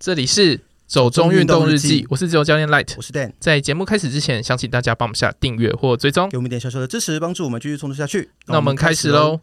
[0.00, 3.32] 这里是走中运动日记，我是自由教练 Light，我是 Dan。
[3.38, 8.30] 在节目开始之前，想请大家帮我们下订阅或追踪，给我们一点小小的支持，帮助我们继续创作下去。
[8.46, 9.40] 那我们开始喽。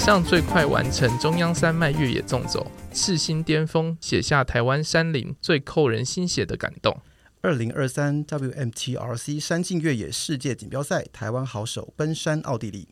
[0.00, 6.98] 上最快完成中央山脉越野纵走，赤心巅峰，写下台湾山林最扣人心血的感动。
[7.42, 12.88] 二零二三 WMTRC 山径越野世界锦标赛，台湾好手奔山奥地利。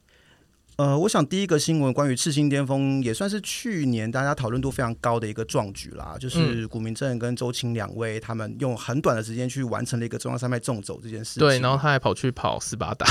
[0.77, 11.41] 呃，我想第一个新闻关于赤心巅峰，也算是去年大家讨论度非常高的一个壮举啦，就是古明正跟周青两位，他们用很短的时间去完成了一个中央山脉纵走这件事情。
[11.41, 13.07] 对，然后他还跑去跑斯巴达。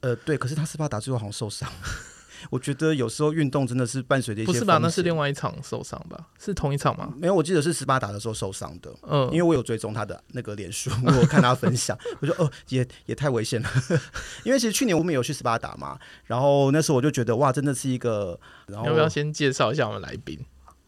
[0.00, 1.70] 呃，对，可是他斯巴达最后好像受伤。
[2.50, 4.78] 我觉得有时候运动真的是伴随着一些，不是吧？
[4.80, 6.28] 那是另外一场受伤吧？
[6.38, 7.12] 是同一场吗？
[7.16, 8.92] 没有，我记得是斯巴达的时候受伤的。
[9.02, 13.68] 嗯，因为我有追踪他的那个脸书， 我看他分享，我说哦，也也太危险了。
[14.44, 18.38] 因为其实去年我们有去斯巴达嘛，然后那时候我就觉得哇，真的是一个。
[18.66, 20.38] 然后要不要先介绍一下我们来宾？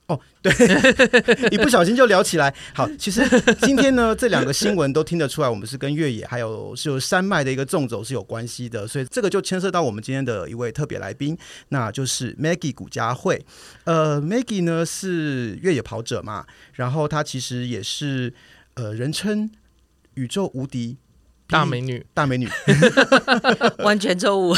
[0.06, 0.52] 哦，对，
[1.50, 2.54] 一不小心就聊起来。
[2.74, 3.22] 好，其实
[3.62, 11.36] 今天呢，这两个新闻都听得出来，我们是跟越野还有是有山脉的一个纵走是有关系的，所以这个就牵涉到我们今天的一位特别来宾，
[11.70, 13.42] 那就是 Maggie 古佳慧。
[13.84, 16.44] 呃，Maggie 呢是越野跑者嘛，
[16.74, 18.34] 然后她其实也是
[18.74, 19.50] 呃人称
[20.14, 20.98] 宇宙无敌。
[21.46, 22.48] 大美女，大美女，
[23.84, 24.54] 完全错误，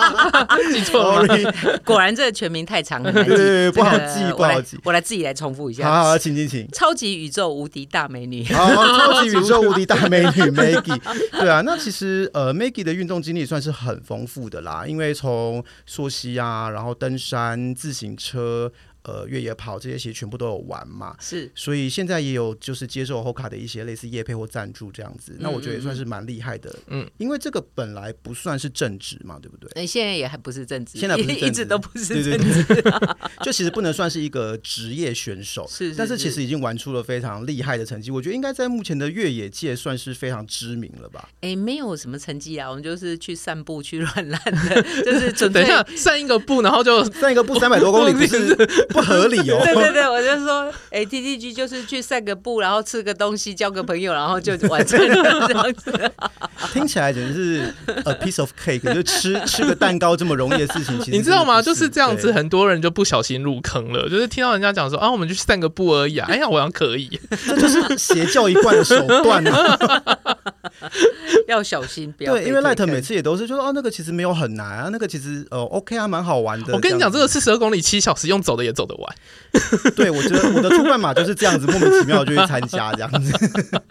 [0.72, 1.54] 记错了。
[1.84, 4.78] 果然这个全名太长了，对不好记，不好记。
[4.84, 5.90] 我来自己来重复一下。
[5.90, 6.68] 好，好，请请请。
[6.70, 11.00] 超级宇宙无敌大美女，好，超级宇宙无敌大美女 Maggie。
[11.40, 18.70] 对啊，那其实呃，Maggie 的运动经历算是很丰富的啦，因为从溯溪啊，然后登山、自行车。
[19.04, 29.70] 呃，越野跑这些其实全部都有玩嘛，是，所以现在也有就是接受 Hoka 的一些类似业配或赞助这样子，嗯、那我觉得也算是蛮厉害的，嗯，因为这个本来不算是正职嘛，对不对？
[29.74, 32.84] 那，现在也还不是正职，现在不是一直都不是正职，
[33.42, 41.28] 就其实不能算是一个职业选手，是，是，是，但是其实已经玩出了非常厉害的成绩，我觉得应该在目前的越野界算是非常知名了吧？
[41.40, 48.54] 哎，没有什么成绩啊，我们就是去散步去乱烂的，就是准备等一下散一个步，然后就散一个步三百多公里，不是
[48.88, 49.60] 不合理哦。
[49.64, 56.12] 对对对，我就说，哎，T T G 就是去散个步，然后吃个东西，交个朋友，然后就完成了这样子。
[56.72, 61.62] 听起来简直是 a piece of cake，就吃吃个蛋糕这么容易的事情，其实你知道吗？
[61.62, 64.08] 就是这样子，很多人就不小心入坑了。
[64.08, 69.78] 就是听到人家讲说啊，我们就去散个步而已啊，哎呀，我好像可以，这就是邪教一贯的手段啊。
[71.48, 76.74] 要小心，不要对，因为 Light 每次也都是就说哦，那个其实没有很难啊，那个其实呃 OK 啊，蛮好玩的。
[76.74, 79.16] 我跟你讲，这个四十二公里七小时用走的也走得完。
[79.96, 83.32] 对，我觉得我的出半马就是这样子，莫名其妙就去参加这样子。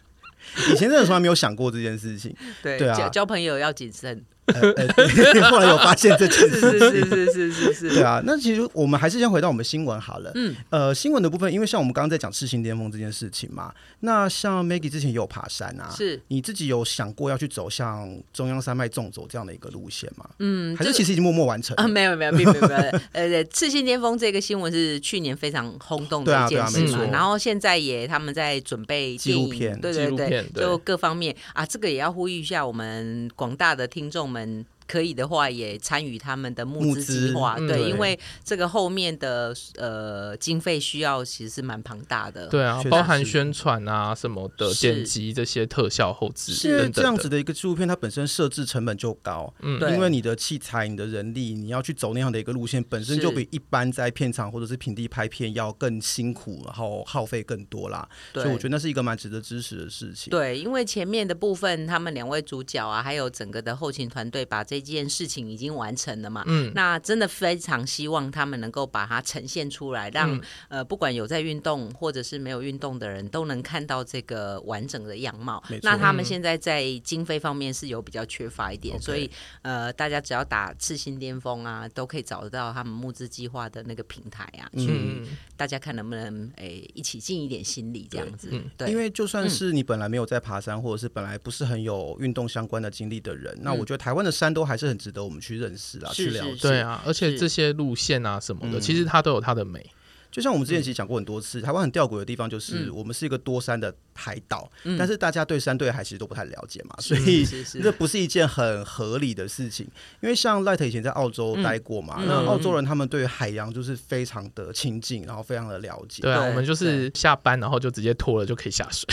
[0.74, 2.36] 以前真的从来没有想过这件事情。
[2.64, 4.24] 对，对啊，交交朋友要谨慎。
[4.48, 4.88] 呃呃，
[5.52, 8.22] 后来有发现这件事，是是是是是是是，对啊。
[8.26, 10.32] 那其实我们还是先回到我们新闻好了。
[10.36, 20.26] 嗯，呃，新闻的部分，因为像我们刚刚在讲赤心巅峰这件事情嘛，那像 Maggie 之前也有爬山啊，是你自己有想过要去走像中央山脉纵走这样的一个路线吗？
[20.40, 21.86] 嗯，还是其实已经默默完成啊？
[21.86, 23.00] 没有没有没有没有没有。
[23.12, 34.37] 呃，赤心巅峰这个新闻是去年非常轰动的一件事嘛，然后现在也他们在准备纪录片，对对对，就各方面啊，这个也要呼吁一下我们广大的听众们。
[34.38, 60.32] 们可以的话，也参与他们的募资计划，对，因为这个后面的呃经费需要其实是蛮庞大的，对啊，包含宣传啊什么的，剪辑这些特效后制，是这样子的一个纪录片，它本身设置成本就高，嗯，因为你的器材、你的人力，你要去走那样的一个路线，本身就比一般在片场或者是平地拍片要更辛苦，然后耗费更多啦，所以我觉得那是一个蛮值得支持的事情。
[60.32, 66.44] 对，因为前面的部分，他们两位主角啊，还有整个的后勤团队把这这件事情已经完成了嘛？
[66.48, 75.64] 嗯，那真的非常希望他们能够把它呈现出来，让、嗯、呃不管有在运动或者是没有运动的人都能看到这个完整的样貌。
[75.82, 79.30] 那他们现在在经费方面是有比较缺乏一点，嗯、所以
[79.62, 88.50] 呃大家只要打赤心巅峰啊，都可以找得到他们募资计划的那个平台啊，去、嗯、大家看能不能诶、欸、一起尽一点心力这样子。
[88.78, 96.62] 对，因为就算是你本来没有在爬山，或者是本来不是很有运动相关的经历的人，嗯、那我觉得台湾的山都还是很值得我们去认识啊，去了解。
[96.62, 99.90] 对啊，而且这些路线啊什么的，其实它都有它的美。
[100.38, 107.44] 就像我们之前其实讲过很多次，台湾很吊诡的地方就是我们是一个多山的海岛，但是大家对山对海其实都不太了解嘛，所以
[107.82, 109.88] 这不是一件很合理的事情。
[110.22, 116.22] 因为像 Light 以前在澳洲待过嘛，那澳洲人他们对海洋就是非常的亲近，然后非常的了解。
[116.22, 119.08] 对啊，我们就是下班然后就直接脱了就可以下水。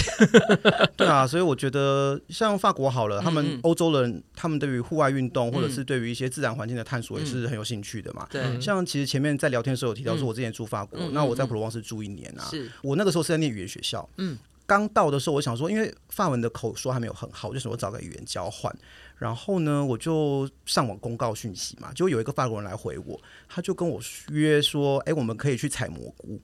[0.94, 8.26] 对啊，所以我觉得像法国好了，他们欧洲人他们对于户外运动或者是对于一些自然环境的探索也是很有兴趣的嘛。
[8.31, 12.70] 对，像其实前面在聊天的时候有提到说，我之前住法国，那我在普罗旺斯住一年啊，是。
[12.82, 18.75] 我那个时候是在念语言学校，嗯，刚到的时候我想说，因为法文的口说还没有很好，我就想我找个语言交换，
[19.19, 24.00] 然后呢，我就上网公告讯息嘛，就有一个法国人来回我，他就跟我
[24.31, 26.40] 约说，哎，我们可以去采蘑菇，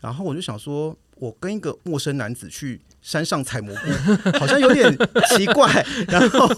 [0.00, 4.96] 然后我就想说，我跟一个陌生男子去山上采蘑菇，好像有点
[5.36, 6.48] 奇怪，然后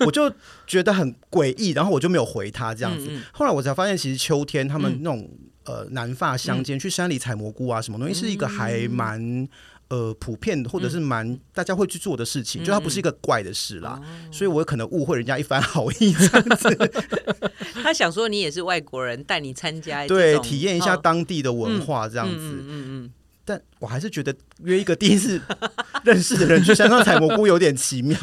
[0.00, 0.30] 我就
[0.66, 5.28] 觉得很诡异，然后我就没有回他这样子，后来我才发现，其实秋天他们那种。
[5.64, 9.48] 呃，南法乡间去山里采蘑菇啊，什么东西是一个还蛮
[9.88, 14.00] 呃普遍的，或者是蛮大家会去做的事情，就它不是一个怪的事啦，
[14.30, 16.92] 所以我可能误会人家一番好意这样子。
[17.82, 22.36] 他想说你也是外国人，带你参加，对，体验一下当地的文化这样子。
[22.36, 23.10] 嗯嗯嗯。
[23.44, 25.40] 但我还是觉得约一个第一次
[26.02, 28.16] 认识的人去山上采蘑菇有点奇妙，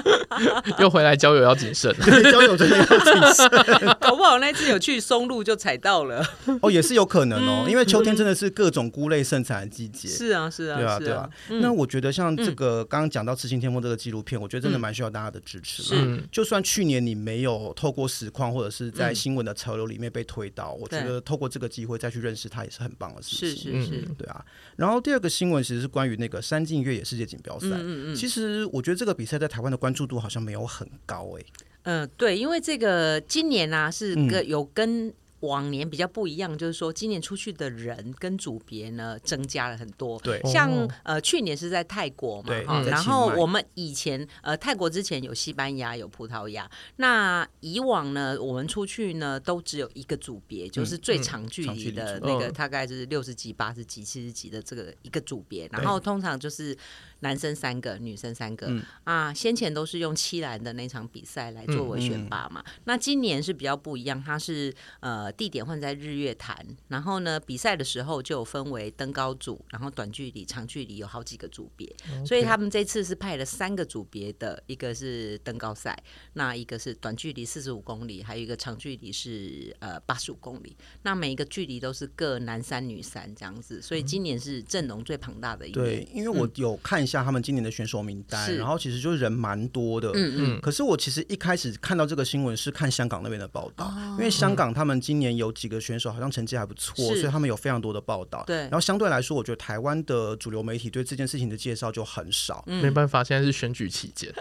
[0.78, 1.94] 又回来交友要谨慎，
[2.30, 3.96] 交友真的要谨慎。
[4.00, 6.22] 搞不好那次有去松露就采到了，
[6.60, 10.08] 哦，也是有可能哦，因为秋天真的是各种菇类盛产的季节。
[10.08, 11.30] 是啊，是啊，对啊，对啊。
[11.60, 15.82] 那我觉得像这个刚刚讲到《赤心天风》这个纪录片，我觉得真的蛮需要大家的支持。
[15.82, 23.72] 是，就算去年你没有透过实况或者是在新闻的潮流里面被推到，我觉得透过这个机会再去认识它也是很棒的事情。
[23.72, 24.44] 是是是，对啊。
[24.76, 27.68] 然后第二个新闻其实是关于那个山径越野世界锦标赛。
[27.68, 28.14] 嗯嗯嗯。
[28.14, 31.46] 其实我觉得这个比赛在台湾的关注度好像没有很高诶。
[31.82, 35.12] 嗯，对，因为这个今年啊是跟有跟。
[35.40, 40.18] 往年比较不一样，就是说今年出去的人跟组别呢增加了很多。
[40.20, 40.70] 对，像
[41.02, 56.76] 呃去年是在泰国嘛，对然后我们以前呃泰国之前有西班牙有葡萄牙，那以往呢我们出去呢都只有一个组别，就是最长距离的那个，大概就是六十几、八十几、七十几的这个一个组别，然后通常就是。
[57.20, 62.62] 男生三个，女生三个、嗯、啊，先前都是用七兰的那场比赛来作为选拔嘛。
[62.66, 71.94] 嗯嗯、那今年是比较不一样，它是呃地点换在日月潭，然后呢比赛的时候就有分为登高组，然后短距离、长距离有好几个组别
[72.26, 76.02] 所以他们这次是派了三个组别的，一个是登高赛，
[76.32, 80.74] 那一个是短距离四十五公里，还有一个长距离是呃八十五公里。
[81.02, 85.84] 那每一个距离都是各男三女三这样子，所以今年是阵容最庞大的一年。
[85.84, 87.09] 对，因为我有看。
[87.10, 90.60] 像他们今年的选手名单，然后其实就是人蛮多的，嗯嗯。
[90.60, 98.44] 可是我其实一开始看到这个新闻是看香港那边的报道，哦、因为香港他们今年有几个选手好像成绩还不错，所以他们有非常多的报道。
[98.46, 98.58] 对。
[98.58, 102.62] 然后相对来说，我觉得台湾的主流媒体对这件事情的介绍就很少。
[102.68, 104.32] 嗯、没办法，现在是选举期间，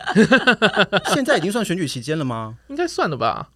[1.13, 2.57] 现在已经算选举期间了吗？
[2.69, 3.49] 应该算了吧。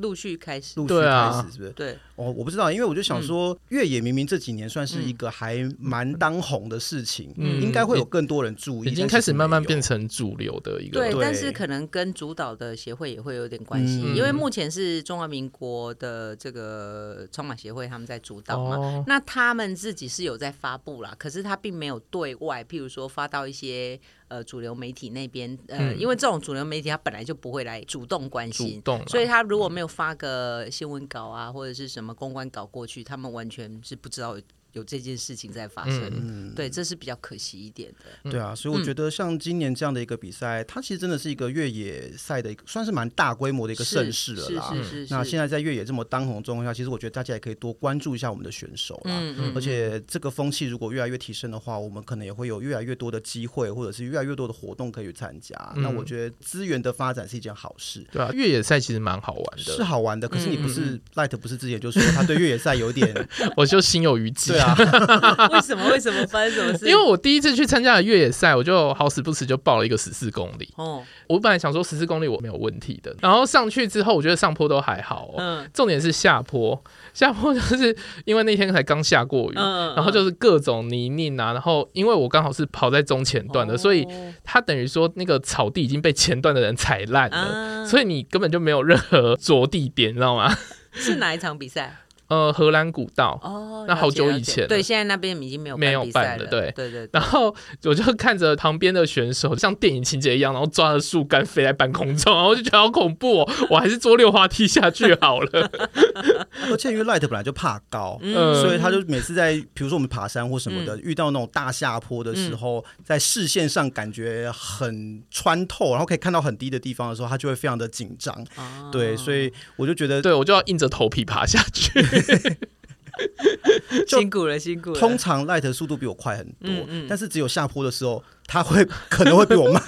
[0.00, 1.70] 陆续开始，陆续开始，是不是？
[1.70, 11.00] 对，哦，我不知道，因为我就想说，越野明明这几年算是一个还蛮当红的事情，嗯，应该会有更多人注意，已经开始慢慢变成主流的一个。
[11.00, 23.98] 对，但是可能跟主导的协会也会有点关系，因为目前是中华民国的这个冲马协会他们在主导嘛，那他们自己是有在发布啦，可是他并没有对外，譬如说发到一些。
[24.30, 34.36] 呃，主流媒体那边，呃，因为这种主流媒体，他本来就不会来主动关心，所以他如果没有发个新闻稿啊，或者是什么公关搞过去，他们完全是不知道。
[34.72, 37.92] 有这件事情在发生，嗯、对，这是比较可惜一点
[38.24, 38.30] 的。
[38.30, 44.70] 对啊，所以我觉得像今年这样的一个比赛，嗯、它其实真的是一个越野赛的一个，算是蛮大规模的一个盛事了啦。
[44.72, 45.14] 是是，是是是。
[45.14, 49.18] 那现在在越野这么当红的状况下，其实我觉得大家也可以多关注一下我们的选手啦。
[49.20, 49.52] 嗯嗯。
[49.54, 55.56] 而且这个风气如果越来越提升的话，我们可能也会有越来越多的机会，或者是越来越多的活动可以去参加。
[55.74, 58.06] 嗯、那我觉得资源的发展是一件好事。
[58.12, 60.28] 对啊，越野赛其实蛮好玩的，是好玩的。
[60.28, 64.59] 可是你不是 Light 不是之前就说他对越野赛有点， 我就心有余悸。
[64.60, 65.48] 啊。
[65.52, 65.90] 为什么？
[65.90, 66.86] 为什么发生什么事？
[66.88, 70.68] 因为我第一次去参加了越野赛，我就好死不死就报了一个十四公里。
[70.76, 75.34] 哦，我本来想说十四公里我没有问题的，然后上去之后，我觉得上坡都还好。
[75.38, 76.82] 嗯，重点是下坡，
[77.14, 81.52] 下坡就是因为那天才刚下过雨，然后就是各种泥泞啊。
[81.52, 84.06] 然后因为我刚好是跑在中前段的，所以
[84.44, 90.56] 它等于说那个草地已经被前段的人踩烂了，所以你根本就没有任何着地点，你知道吗？
[90.92, 91.96] 是哪一场比赛？
[92.30, 93.38] 呃，荷兰古道。
[93.42, 96.72] 哦，那好久以前，对，现在那边已经没有没有办了，对。
[96.74, 97.08] 对对。
[97.12, 105.70] 然后我就看着旁边的选手像电影情节一样，然后抓着树干飞在半空中， 然后我就觉得好恐怖哦，我还是坐溜滑梯下去好了。
[106.70, 118.46] 而且因为 Light 本来就怕高，嗯，所以他就每次在比如说我们爬山或什么的，遇到那种大下坡的时候，在视线上感觉很穿透，然后可以看到很低的地方的时候，他就会非常的紧张。
[118.92, 121.90] 对，所以我就觉得，对我就要硬着头皮爬下去。
[124.08, 124.98] 辛苦了，辛苦了。
[124.98, 129.80] 通常 Light 速度比我快很多，嗯嗯，但是只有下坡的时候，他会可能会比我慢。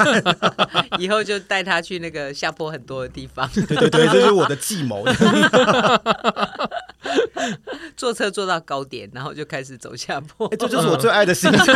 [1.00, 3.50] 以后就带他去那个下坡很多的地方。
[3.52, 5.04] 对对对，这是我的计谋。
[7.96, 10.46] 坐车坐到高点，然后就开始走下坡。
[10.46, 11.74] 欸、这就是我最爱的 行程。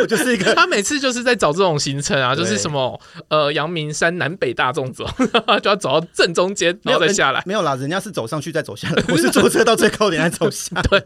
[0.00, 5.04] 我就是一个，他每次就是在找这种行程啊，就是什么呃，阳明山南北大纵走，
[5.60, 7.42] 就要走到正中间，然后再下来。
[7.44, 10.82] 没有啦，人家是走上去再走下来，我是坐车到最高点再走下来。
[10.82, 11.02] 对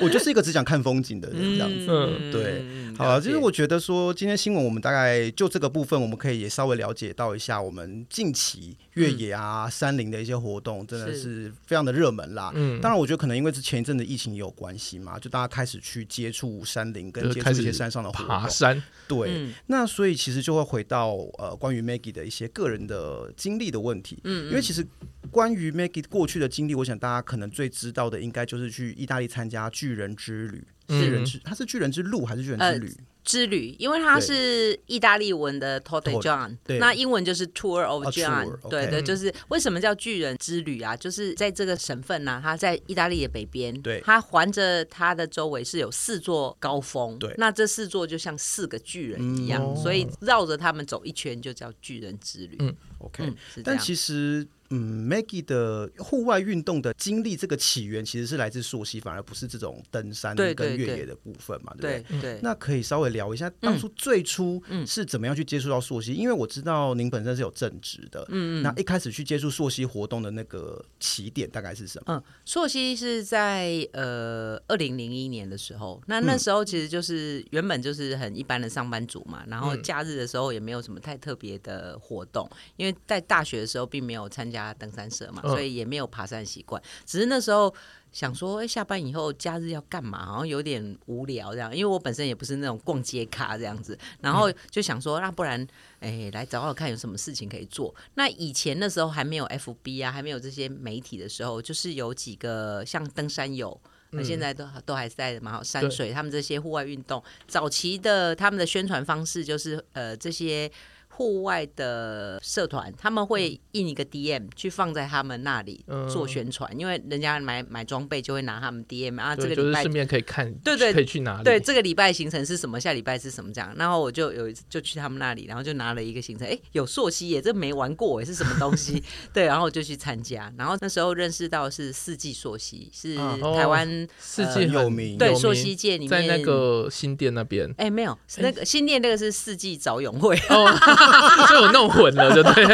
[0.00, 1.86] 我就是一个只想看风景的人，这样子。
[1.90, 2.64] 嗯、对，
[2.96, 12.52] 好了，其实我觉得说今天新闻，我们大概就这个部分，我们可以也稍微了解到一下，我们近期越野啊、嗯、山林的一些活动，真的是非常的热门啦。
[12.54, 18.82] 嗯，当然，我觉得可能因为是前一阵的疫情也有关系嘛，就大家开始去接触山林，跟接触一些山上的活动，爬山。
[19.10, 24.20] 对，嗯、那所以其实就会回到呃，关于 Maggie 的一些个人的经历的问题。
[24.22, 24.86] 嗯，因为其实
[25.32, 30.62] 关于 Maggie 过去的经历，我想大家可能最知道的，应该就是去意大利参加巨人之旅。
[30.86, 32.92] 巨人之，他是巨人之路还是巨人之旅？
[33.20, 40.96] 呃之旅，因为它是意大利文的 Tour de John，那英文就是 Tour of John，、oh, 对对，就是为什么叫巨人之旅啊？
[40.96, 52.56] 就是在这个省份呢、啊，它在意大利的北边，对，它环着它的周围是有四座高峰，对，那这四座就像四个巨人一样，嗯、所以绕着他们走一圈就叫巨人之旅。
[52.60, 54.46] 嗯，OK，、嗯、但其实。
[54.70, 62.20] 嗯，Maggie 的户外运动的经历，这个起源其实是来自溯溪，反而不是这种登山跟越野的部分嘛，对不对？
[62.20, 66.14] 对，那可以稍微聊一下当初最初是怎么样去接触到溯溪？
[66.14, 72.14] 因为我知道您本身是有正职的，嗯，那一开始去接触溯溪活动的那个起点大概是什么？
[72.14, 84.59] 嗯，溯溪是在呃二零零一年的时候，那那时候其实就是原本就是很一般的上班族嘛，然后假日的时候也没有什么太特别的活动，因为在大学的时候并没有参加。
[84.74, 86.80] 登山社嘛，所以也没有爬山习惯。
[87.04, 87.72] 只是那时候
[88.12, 90.26] 想说，哎，下班以后假日要干嘛？
[90.26, 91.74] 好像有点无聊这样。
[91.74, 95.66] 因为我本身也不是那种逛街咖这样子，然后就想说，那不然，
[96.00, 97.94] 哎，来找找看有什么事情可以做。
[98.14, 110.70] 那以前那时候还没有 FB 啊，还没有这些媒体的时候，就是有几个像登山友，那现在都都还在嘛，好山水他们这些户外运动，早期的他们的宣传方式就是呃这些。
[111.12, 121.44] 户外的社团，他们会印一个 DM 去放在他们那里做宣传，因为人家买买装备就会拿他们 DM 啊，这个礼拜顺便可以看，对对，可以去哪里？
[121.44, 122.80] 对，这个礼拜行程是什么？
[122.80, 123.52] 下礼拜是什么？
[123.52, 129.02] 这样，然后我就有一次就去他们那里，然后就拿了一个行程，哎，有朔溪耶，这没玩过，是什么东西？
[129.34, 140.38] 对，然后我就去参加，然后那时候认识到是四季朔溪，是台湾四季有名，对，朔溪界里面在那个新店那边，哎，没有，那个新店那个是四季早泳会。
[141.46, 142.64] 所以我弄混了，对不对？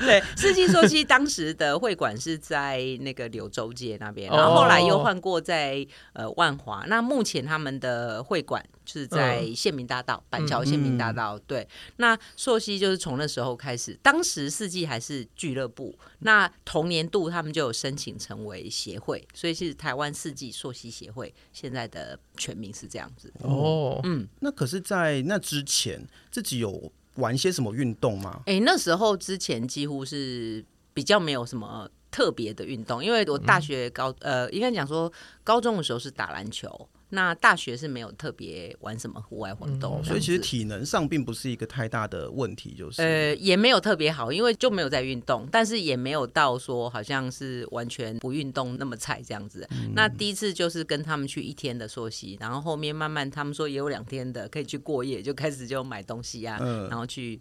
[0.00, 6.84] 对，四季溯溪当时的会馆是在那个柳州街那边，然后后来又换过在呃万华。
[6.86, 11.38] 那目前他们的会馆是在县民大道，板桥县民大道。
[11.46, 11.66] 对，
[11.96, 21.32] 那溯溪就是从那时候开始，当时四季还是俱乐部，那同年度他们就有申请成为协会，所以是台湾四季溯溪协会。
[21.52, 23.32] 现在的全名是这样子。
[23.42, 26.92] 哦，嗯，那可是，在那之前自己有。
[27.16, 28.40] 玩些什么运动吗？
[28.46, 36.88] 哎、欸，那时候之前几乎是比较没有什么特别的运动，因为我大学高、嗯、呃，应该讲说高中的时候是打篮球。
[37.10, 49.68] 那大学是没有特别玩什么户外活动，所以其实体能上并不是一个太大的问题，就是呃也没有特别好，因为就没有在运动，但是也没有到说好像是完全不运动那么菜这样子。
[49.94, 57.40] 那第一次就是跟他们去一天的溯溪，然后后面慢慢他们说也有两天的可以去过夜，就开始就买东西啊，然后去。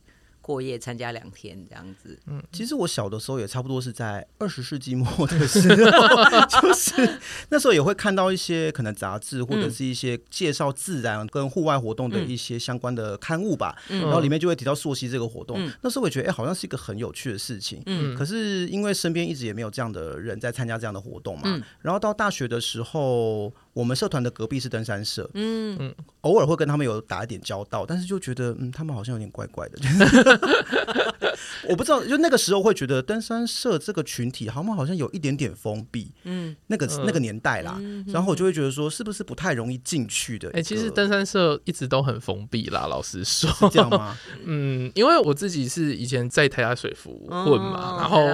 [0.50, 15.64] 过夜参加两天这样子，嗯，其实我小的时候也差不多是在二十世纪末的时候， 就是那时候也会看到一些可能杂志或者是一些介绍自然跟户外活动的一些相关的刊物吧，嗯、然后里面就会提到溯溪这个活动。
[15.64, 17.84] 嗯、那时候我也觉得，哎、欸，好像是一个很有趣的事情。
[17.86, 23.54] 嗯，可是因为身边一直也没有这样的人在参加这样的活动嘛，嗯、然后到大学的时候。
[23.80, 29.80] 我们社团的隔壁是登山社，嗯嗯，偶尔会跟他们有打一点交道，但是就觉得，嗯，他们好像有点怪怪的。
[31.68, 36.12] 我不知道，就那个时候会觉得登山社这个群体，好像好像有一点点封闭。
[36.24, 40.50] 嗯，那个那个年代啦，然后我就会觉得说，是不是不太容易进去的？
[40.54, 44.18] 哎，其实登山社一直都很封闭啦，老实说，是这样吗？
[44.46, 48.28] 嗯，因为我自己是以前在台下水服混嘛，然后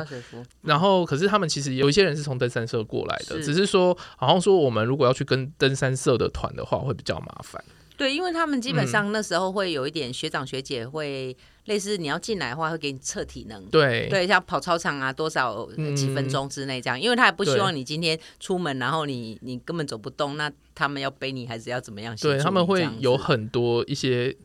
[0.62, 7.63] 然后可是他们其实有一些人是从登山社过来的，只是说好像说我们如果要去跟登山社的团的话，会比较麻烦。
[7.98, 22.15] 对，因为他们基本上那时候会有一点学长学姐会类似，你要进来的话会给你测体能，对对，像跑操场啊，多少几分钟之内这样，因为他也不希望你今天出门，然后你你根本走不动，那他们要背你还是要怎么样？
[22.17, 24.36] 对，他们会有很多一些。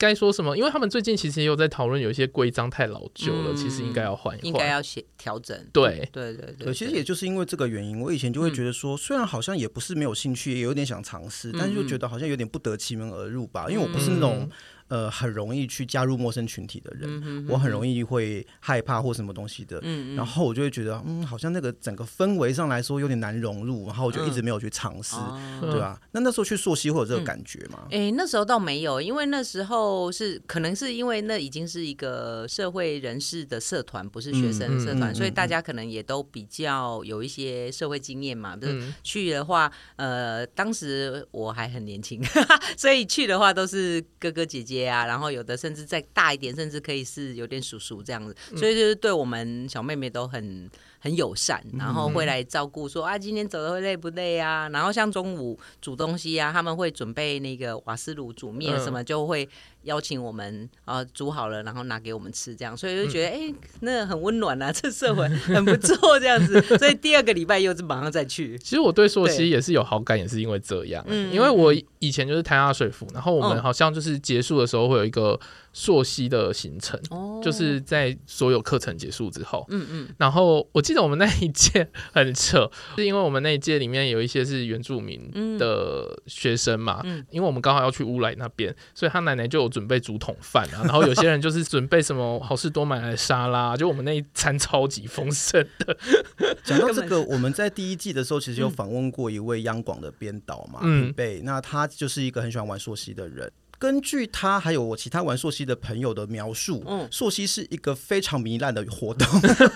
[0.00, 0.56] 该说什么？
[0.56, 5.58] 因为他们最近其实也有在讨论，有一些规章太老旧了，嗯、其实应该要换一换，应该要写调整。
[5.72, 14.48] 对对对对，对，其实也就是因为这个原因，我以前就会觉得说，嗯、虽然好像也不是没有兴趣，也有点想尝试，但是就觉得好像有点不得其门而入吧，嗯、因为我不是那种。
[14.88, 26.00] 呃，很容易去加入陌生群体的人，嗯、哼哼我很容易会害怕或什么东西的，嗯嗯然后我就会觉得，嗯，好像那个整个氛围上来说有点难融入，然后我就一直没有去尝试，嗯、对吧、啊？
[26.12, 27.80] 那那时候去溯溪会有这个感觉吗？
[27.90, 38.56] 哎、嗯欸，那时候倒没有，因为那时候是可能是因为那已经是一个社会人士的社团，不是学生的社团，嗯嗯嗯嗯、所以大家可能也都比较有一些社会经验嘛。
[38.56, 42.22] 就是、嗯、去的话，呃，当时我还很年轻，
[42.74, 44.77] 所以去的话都是哥哥姐姐。
[44.86, 50.70] 啊，然后有的甚至再大一点，甚至可以是有点叔叔这样子，所以就是对我们小妹妹都很。
[51.00, 54.68] 很友善，然后会来照顾，说啊，今天走的会累不累啊？
[54.70, 59.48] 然后像中午煮东西啊，他们会准备那个瓦斯炉煮面什么，就会
[59.88, 66.60] 邀请我们啊煮好了，然后拿给我们吃，这样，所以就觉得哎，那很温暖啊， 这社会很不错，这样子。
[66.78, 68.58] 所以第二个礼拜又是马上再去。
[68.58, 75.40] 其实我对溯溪也是有好感，也是因为这样，嗯，因为我以前就是台大水服，然后我们好像就是结束的时候会有一个。
[75.70, 95.96] 溯溪的行程，哦、就是在所有课程结束之后，嗯嗯，然后我记得我们那一届很扯，是因为我们那一届里面有一些是原住民的学生嘛，嗯，因为我们刚好要去乌来那边，所以他奶奶就有准备竹筒饭啊， 然后有些人就是准备什么好事多买来的沙拉，就我们那一餐超级丰盛的。
[96.64, 103.50] 讲到这个，我们在第一季的时候其实有访问过一位央广的编导嘛，嗯，贝，那他就是一个很喜欢玩溯溪的人。
[103.78, 109.26] 根据他还有我其他玩溯溪的朋友的描述，嗯，溯溪是一个非常糜烂的活动，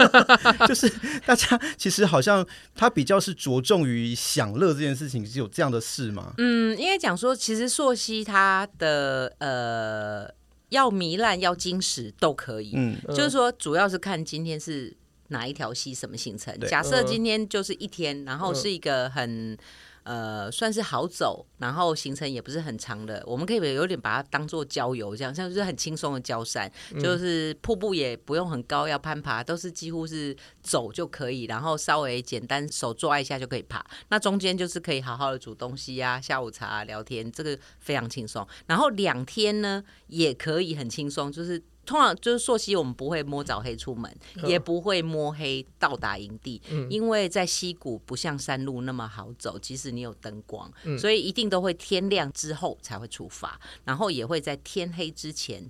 [0.66, 0.92] 就是
[1.24, 2.44] 大家其实好像
[2.74, 6.34] 他比较是着重于享乐这件事情，是有这样的事吗？
[6.38, 10.28] 嗯，应该讲说，其实溯溪它的呃
[10.70, 14.92] 要糜烂要精实都可以，嗯，就是说主要是看今天是
[15.28, 16.52] 哪一条溪什么行程。
[16.68, 19.56] 假设今天就是一天，然后是一个很。
[20.04, 33.84] 呃，算是好走，然后行程也不是很长的，我们可以有点把它当做郊游这样，像就是很轻松的郊山，嗯、就是瀑布也不用很高要攀爬，都是几乎是走就可以，然后稍微简单手抓一下就可以爬。
[34.08, 38.46] 那中间就是可以好好的煮东西啊，下午茶、啊、聊天，这个非常轻松。
[38.66, 41.62] 然后两天呢也可以很轻松，就是。
[41.84, 55.68] 通常就是溯溪，我们不会摸早黑出门，嗯、也不会摸黑到达营地，嗯、因为在溪谷不像山路那么好走，即使你有灯光，嗯、所以一定都会天亮之后才会出发，然后也会在天黑之前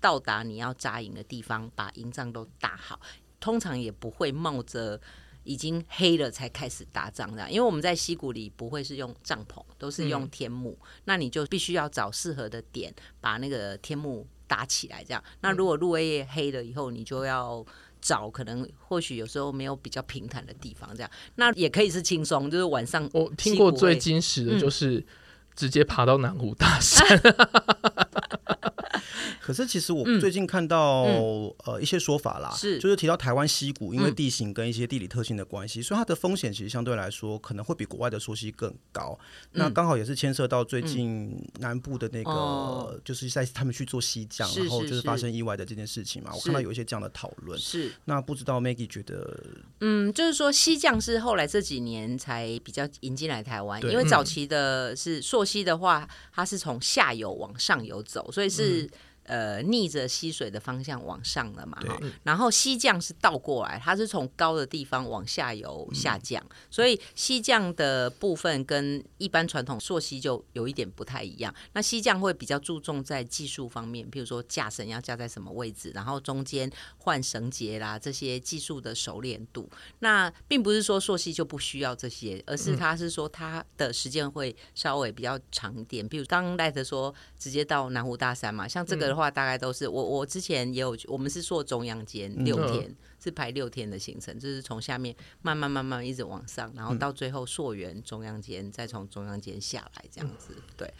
[0.00, 3.00] 到达你要扎营的地方，把营帐都搭好。
[3.40, 5.00] 通常也不会冒着
[5.42, 14.24] 已经黑了才开始搭帐这样，因为我们在溪谷里不会是用帐篷，都是用天幕，嗯、那你就必须要找适合的点，把那个天幕。
[14.50, 17.64] 搭起来这样，那如果入夜夜黑了以后，你就要
[18.02, 25.06] 找可能或许有时候没有比较平坦的地方这样，那也可以是轻松，就是晚上我听过最惊喜的就是
[25.54, 27.06] 直接爬到南湖大山。
[29.40, 32.78] 可是其实我最近看到、嗯、呃一些说法啦，是。
[32.78, 39.18] 就是提到台湾溪谷，因为地形跟一些地理特性的关系，嗯、所以它的风险其实相对来说可能会比国外的溯溪更高。
[39.52, 46.30] 嗯、那刚好也是牵涉到最近南部的那个，嗯、就是在他们去做溪降，哦、然后就是发生意外的这件事情嘛。
[46.34, 47.58] 我看到有一些这样的讨论。
[47.58, 47.92] 是。
[48.06, 49.38] 那不知道 Maggie 觉得，
[49.80, 58.69] 嗯，就是说溪降是后来这几年才比较引进来台湾，因为早期的是溯溪的话，它是从下游往上游走，所以是。
[58.70, 58.90] 是
[59.30, 71.54] 呃，逆着溪水的方向往上了嘛，哈，然后溪降是倒过来，它是从高的地方往下游下降，嗯、所以溪降的部分跟一般传统溯溪就有一点不太一样。
[71.74, 79.70] 那溪降会比较注重在技术方面，譬如说架绳要架在什么位置，然后中间换绳结啦，这些技术的熟练度。
[80.00, 86.08] 那并不是说溯溪就不需要这些，而是它是说它的时间会稍微比较长一点。
[86.08, 89.19] 比如刚刚赖特说直接到南湖大山嘛，像这个的话。
[89.20, 100.92] 话，大概都是我我之前也有，我们是做中央间六天，嗯、是排六天的行程，就是从下面慢慢慢慢一直往上，然后到最后溯源中央间，再从中央间下来这样子，对。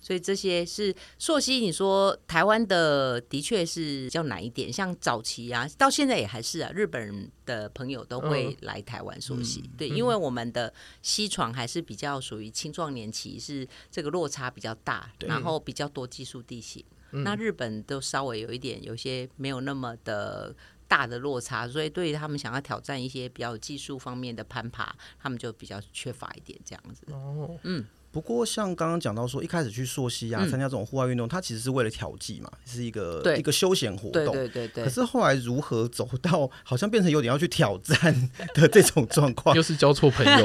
[0.00, 16.82] 所以这些是溯溪，你说台湾的的确是比较难一点，像早期啊，到现在也还是啊，日本人的朋友都会来台湾溯溪，嗯、对，因为我们的西床还是比较属于青壮年期，是这个落差比较大，然后比较多技术地形。
[17.12, 20.54] 嗯、那日本都稍微有一点，有些没有那么的
[20.86, 27.06] 大的落差，所以对于他们想要挑战一些比较技术方面的攀爬，他们就比较缺乏一点这样子。
[27.12, 27.84] 哦，嗯。
[28.10, 34.32] 不过，像刚刚讲到说，一开始去溯溪啊，参加这种户外运动，它其实是为了调剂嘛，是一个一个休闲活动。
[34.32, 34.84] 对对对对。
[34.84, 39.54] 可是后来如何走到好像变成有点要去挑战的这种状况？
[39.56, 40.44] 又是交错朋友，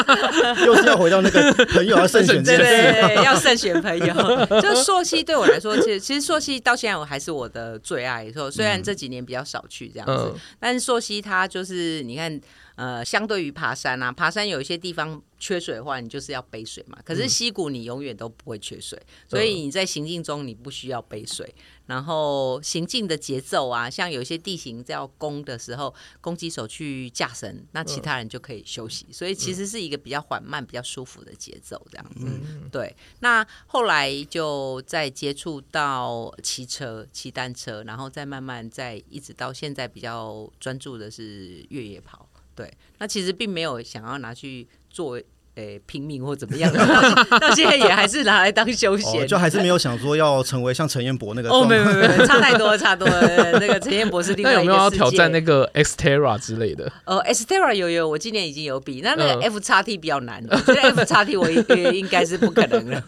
[0.66, 4.14] 又是要回到那个朋友要慎选，对对，要慎选朋友。
[4.60, 8.30] 就溯溪对我来说，其实其实溯溪到现在我还是我的最爱。
[8.30, 12.40] 说虽然这几年比较少去这样子，但是溯溪它就是你看。
[12.78, 16.96] 呃，相对于爬山啊，爬山有一些地方缺水的话，你就是要背水嘛。
[17.04, 21.52] 可是溪谷你永远都不会缺水，嗯、所以你在行进中你不需要背水。
[21.86, 29.06] 然后行进的节奏啊，像有些地形在要攻的时候，攻击手去架绳，那其他人就可以休息。
[29.08, 32.26] 嗯、所以其实是一个比较缓慢、比较舒服的节奏，这样子。
[32.26, 32.94] 嗯、对。
[33.18, 42.28] 那后来就再接触到骑车、骑单车，然后再慢慢再一直到现在比较专注的是越野跑。
[42.58, 45.20] 对，那其实并没有想要拿去做。
[45.58, 46.78] 对，拼命或怎么样的，
[47.40, 51.50] 到现在也还是拿来当休闲，就还是没有想说要成为像陈彦博那个。
[51.50, 53.58] 哦，没有没有，差太多，差多了。
[53.58, 54.70] 那个陈彦博是另外一个世界。
[54.70, 56.92] 有没有要挑战那个 Xterra 之类的？
[57.06, 59.00] 呃，Xterra 有有，我今年已经有比。
[59.02, 63.02] 那那个 F 叉 T 比较难，我觉得 F 叉 T 我也应该是不可能了。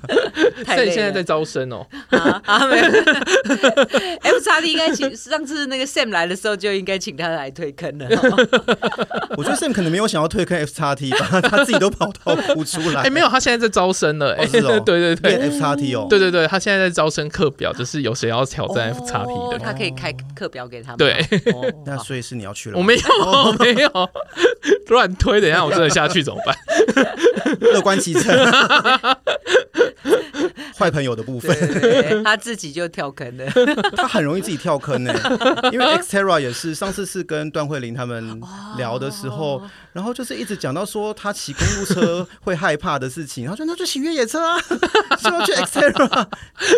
[0.66, 1.86] 所以现在在招生哦。
[2.10, 2.84] 啊，没有。
[4.22, 8.08] F 叉 T 应该请上次那个 Sam 来的时候就应该请他来推坑了。
[9.36, 12.36] 我觉得 Sam 可能没有想要推坑 F 叉 T 吧，他自己都跑到。
[12.54, 20.98] 不出来，哎，没有，他现在在招生了，哎，对对对，F 叉 T 哦，对对对，他现在在招生课表，就是有谁要挑战 F 叉 T 的，他可以开课表给他们。
[20.98, 21.22] 对，
[21.84, 23.90] 那所以是你要去了，我没有，我没有
[24.88, 26.56] 乱推，等一下我真的下去怎么办？
[27.60, 28.34] 乐观其成，
[30.78, 31.54] 坏朋友的部分，
[32.24, 33.46] 他自己就跳坑了，
[33.96, 35.14] 他很容易自己跳坑呢，
[35.72, 38.40] 因为 Xterra 也是，上次是跟段慧玲他们
[38.76, 39.62] 聊的时候。
[39.92, 46.26] 然后就是一直讲到说他骑公路车 会害怕的事情，然后说那就骑越野车啊，就要去 Xterra。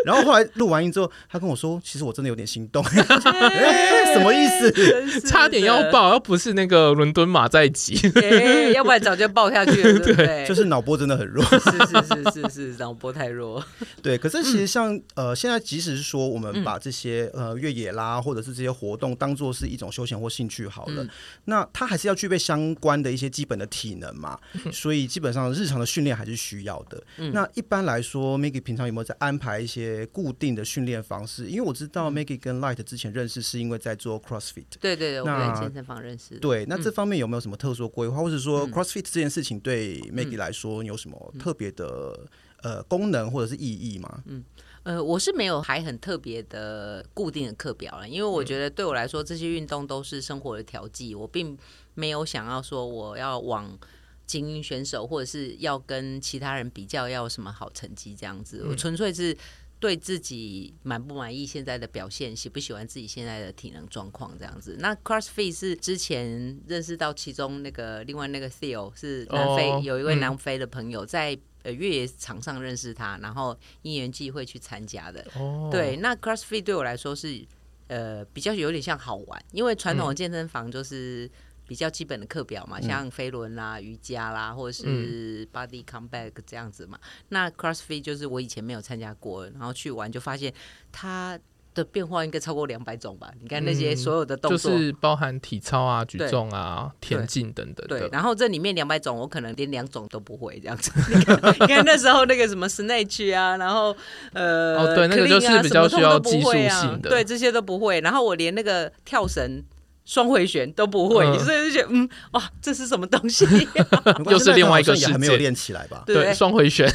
[0.05, 5.21] 然后后来录完音之后，他跟我说，其实我真的有点心动，欸、什么意思？
[5.27, 10.27] 差点要爆，要不是那个伦敦马在骑，欸，要不然早就爆下去了， 对不对？
[10.27, 11.71] 对，就是脑波真的很弱，是是
[12.07, 13.63] 是是是，脑波太弱。
[14.03, 21.09] 对，可是其实像呃，现在即使是说我们把这些呃越野啦，或者是这些活动当做是一种休闲或兴趣好了，嗯、
[21.47, 24.39] 那它还是要具备相关的一些基本的体能嘛，
[24.73, 27.03] 所以基本上日常的训练还是需要的。
[27.17, 31.47] 嗯、那一般来说，Maggie 平常有没有在安排一些固定的训练方式？
[31.47, 34.65] 因为我知道 Maggie 跟 Light 之前认识是因为在做 CrossFit。
[34.81, 36.39] 对对对，我们在健身房认识。
[36.39, 42.27] 对，那这方面有没有什么特殊规划，或者说 CrossFit 这件事情对 Maggie 来说有什么特别的
[42.63, 44.23] 呃功能或者是意义吗？
[44.27, 44.45] 嗯。
[44.85, 51.57] 呃，我是没有还很特别的固定的课表了，因为我觉得对我来说，这些运动都是生活的调剂，我并
[51.95, 53.79] 没有想要说我要往
[54.27, 59.37] 精英选手或者是要跟其他人比较要有什么好成绩这样子，我纯粹是
[59.79, 64.77] 对自己满不满意现在的表现，喜不喜欢自己现在的体能状况这样子。
[64.81, 71.39] 那 CrossFit 是之前认识到其中那个另外那个 Theo 是南非、oh, 有一位南非的朋友在。
[71.65, 75.25] 呃，越野场上认识他，然后因缘际会去参加的。
[75.37, 77.41] 哦，对，那 CrossFit 对我来说是
[77.87, 81.31] 呃比较有点像好玩，因为传统的健身房就是
[81.67, 86.99] 比较基本的课表嘛，嗯、像飞轮啦、瑜伽啦，或者是 Body Comeback 这样子嘛。
[87.03, 90.53] 嗯、那 CrossFit 就是我以前没有参加过，然后去玩就发现
[90.91, 91.39] 它。
[91.75, 93.33] 的变化应该超过两百种吧？
[93.41, 97.87] 你看那些所有的动作，就是包含体操啊、举重啊、田径等等。
[97.89, 100.93] 对，然后这里面两百种，我可能连两种都不会这样子。
[101.17, 103.97] 你看，你看那时候那个什么 Snatch 啊，然后
[104.35, 108.03] 呃，哦，对，那个就是比较需要技术性的，对，这些都不会。
[108.03, 109.65] 然后我连那个跳绳。
[110.05, 113.47] 双回旋都不会，嗯、所以就觉得嗯，哇，这是什么东西？
[114.31, 116.03] 又是另外一个世界，还没有练起来吧？
[116.07, 116.93] 对，双回旋。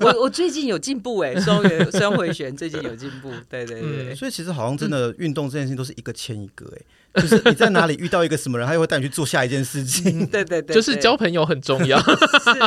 [0.00, 3.30] 我我最近有进步哎，双回双回旋最近有进步。
[3.48, 6.82] 对对对，嗯、所以其实好像真的运动这件事情都是一个牵一个哎。
[7.14, 10.20] 就是你在哪里遇到一个什么人，他又会带你去做下一件事情。
[10.20, 12.00] 嗯、对对对，就是交朋友很重要。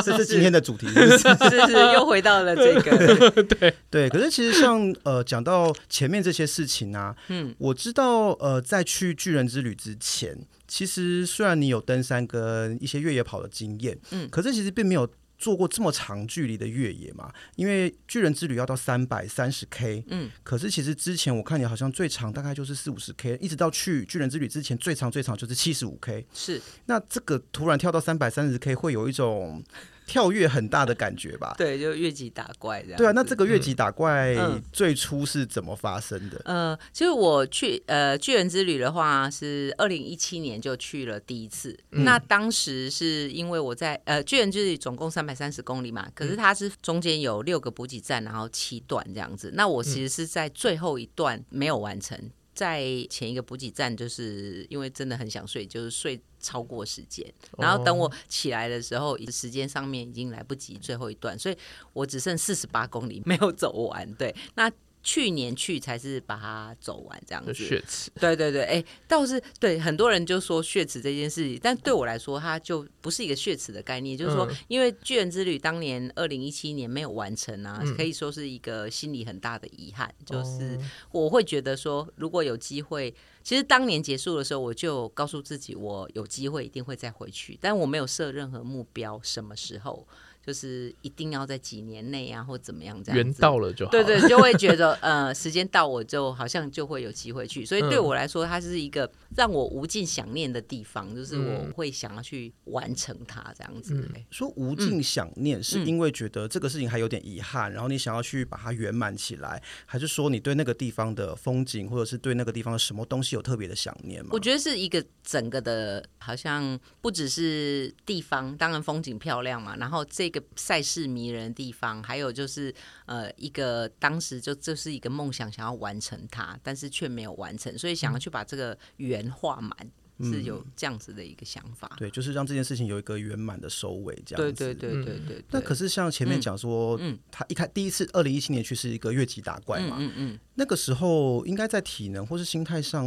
[0.04, 3.42] 这是今天的主题是是，是是又回到了这个。
[3.42, 15.08] 对对，可是其实像呃讲到前面这些事情啊，嗯，我知道呃在去巨人之旅之前，其实虽然你有登山跟一些越野跑的经验，嗯，可是其实并没有。
[15.38, 17.32] 做过这么长距离的越野嘛？
[17.56, 26.60] 因为巨人之旅要到三百三十 K，嗯，可是其实之前我看你好像最长大概就是四五十 K，一直到去巨人之旅之前最长最长就是七十五 K，是。
[26.86, 29.62] 那这个突然跳到三百三十 K，会有一种。
[30.08, 31.54] 跳跃很大的感觉吧？
[31.58, 32.96] 对，就越级打怪这样。
[32.96, 34.34] 对啊，那这个越级打怪
[34.72, 36.40] 最初是怎么发生的？
[36.46, 41.78] 嗯、呃，其实我去呃巨人之旅的话，是二零一七年就去了第一次。
[41.92, 49.52] 嗯、那当时是因为我在呃巨人之旅总共三百三十公里嘛，可是它是中间有六个补给站，然后七段这样子。
[49.54, 52.18] 那我其实是在最后一段没有完成。
[52.58, 57.24] 在前一个补给站，就是因为真的很想睡，就是睡超过时间，
[57.56, 61.56] 然后等我起来的时候，时间上面已经来不及最后一段，所以
[61.92, 64.12] 我只剩四十八公里没有走完。
[64.14, 64.68] 对，那。
[65.02, 80.78] 去年去才是把它走完这样子，血池，对对对，哎、欸，倒是对很多人就说血池这件事情，但对我来说，它就不是一个血池的概念，就是说，因为巨人之旅当年二零一七年没有完成啊，可以说是一个心里很大的遗憾，就是
[81.10, 90.06] 我会觉得说，如果有机会，其实当年结束的时候，我就告诉自己，我有机会一定会再回去，但我没有设任何目标，什么时候。
[90.48, 93.16] 就是一定要在几年内啊，或怎么样这样。
[93.18, 93.92] 缘到了就好。
[93.92, 103.92] 对对， 就会觉得呃，时间到我就好像就会有机会去，所以对我来说，它是一个让我无尽想念的地方，就是我会想要去完成它这样子。
[103.92, 114.30] 嗯、说无尽想念，是因为觉得这个事情还有点遗憾，然后你想要去把它圆满起来，还是说你对那个地方的风景，或者是对那个地方的什么东西有特别的想念吗？
[114.32, 120.37] 我觉得是一个整个的，好像不只是地方，当然风景漂亮嘛，然后这个。
[120.56, 122.74] 赛事迷人的地方，还有就是
[123.06, 129.72] 呃，一个当时就这是一个梦想，想要完成它，但是却没有完成，所以想要去把这个圆画满，
[130.18, 131.90] 嗯、是有这样子的一个想法。
[131.96, 134.64] 对，就是让这件事情有一个圆满的收尾，这样子。
[134.64, 135.44] 对对对对对，对。
[135.50, 143.06] 那可是像前面讲说，嗯，他一开第一次二零一七年去是一个越级打怪嘛，嗯嗯，嗯，那个时候应该在体能或是心态上，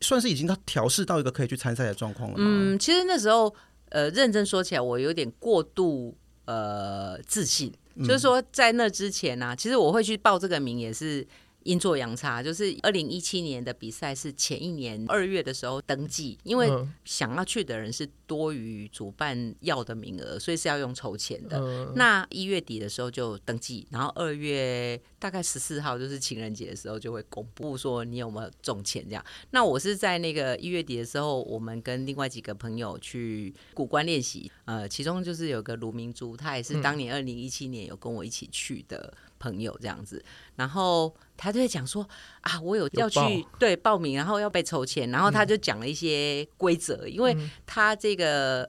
[0.00, 2.44] 算是已经他调试到一个可以去参赛的状况了吗？
[2.44, 3.54] 嗯，其实那时候
[3.90, 6.16] 呃，认真说起来，我有点过度。
[6.44, 11.26] 呃，自信，就是说，在那之前呢、啊，其实我会去报这个名也是。
[11.64, 16.68] 阴错阳差，就是二零一七年的比赛是前一年二月的时候登记，因为
[17.04, 21.58] 想要去的人是多于主办要的名额，所以是要用筹钱的。
[21.60, 29.22] 嗯、那一月底的时候就登记，然后二月大概十四号就是情人节的时候就会公布说你有没有中钱这样。
[29.50, 39.12] 那我是在那个一月底的时候，我们跟另外几个朋友去古关练习，呃，其中就是有个卢明珠，他也是当年二零一七年有跟我一起去的。
[39.42, 42.08] 朋友这样子，然后他就会讲说
[42.42, 48.21] 啊，我有要去报对报名，然后要被抽签，然后他就讲了一些规则，嗯、因为他这个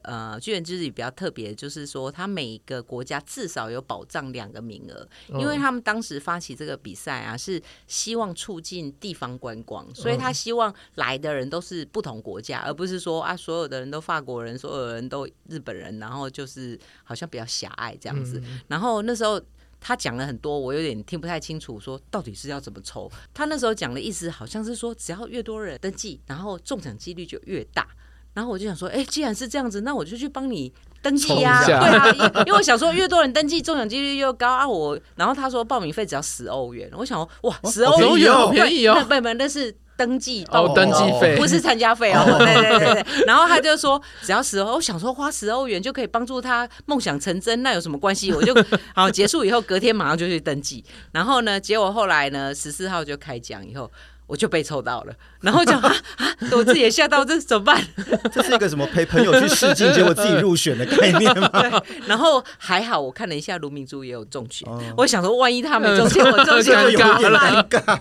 [0.04, 5.08] 呃巨人之旅比较特别，就是说他每一个国家至少有保障两个名额，
[5.40, 19.42] 因为他们当时发起这个比赛啊，是希望促进地方观光，所以他希望来的人都是不同国家，而不是说啊所有的人都法国人，所有的人都日本人，然后就是好像比较狭隘这样子，然后那时候。
[19.86, 23.12] 他讲了很多，我有点听不太清楚，说到底是要怎么抽？
[23.34, 27.86] 他那时候讲的意思好像是说，只要越多人登记，然后中奖几率就越大。
[28.34, 31.64] 然后我就想说，哎，既然是这样子，那我就去帮你登记呀。
[31.66, 32.12] 对啊，
[32.46, 34.68] 因为我想说，越多人登记，中奖几率越高啊。
[34.68, 38.96] 我，然后他说报名费只要十欧元，我想说，哇，十欧元好便宜哦。
[39.08, 39.76] 不不，那是。
[39.96, 42.26] 登记哦，登记费不是参加费哦。
[42.40, 48.34] 对对对对，然后他就说，只要十欧，我想说花十欧元就可以帮助他梦想成真，那有什么关系？
[48.34, 48.56] 我就
[48.96, 50.84] 好结束以后，隔天马上就去登记。
[51.12, 53.90] 然后呢，结果后来呢，十四号就开奖以后。
[54.26, 57.82] 我就被抽到了，然后就 啊啊，我自己也吓到，这怎么办？
[58.34, 61.48] 这是一个什么 陪朋友去试镜，结果自己入选的概念吗？
[61.50, 68.00] 对，然后还好，我看了一下卢明珠也有中签，哦、我想说，万一他没中签，我中签就有点尴尬。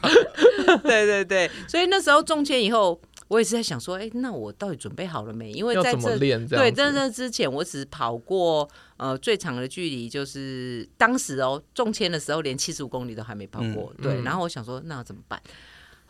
[0.83, 5.51] 对对对，所以那时候中签以后，我也是在想说，哎，那我到底准备好了没？
[5.53, 13.93] 因为在这，这对在这之前，我只跑过呃最长的距离，就是当时哦中签的时候，连七十五公里都还没跑过。
[13.99, 15.41] 嗯、对，然后我想说，那要怎么办？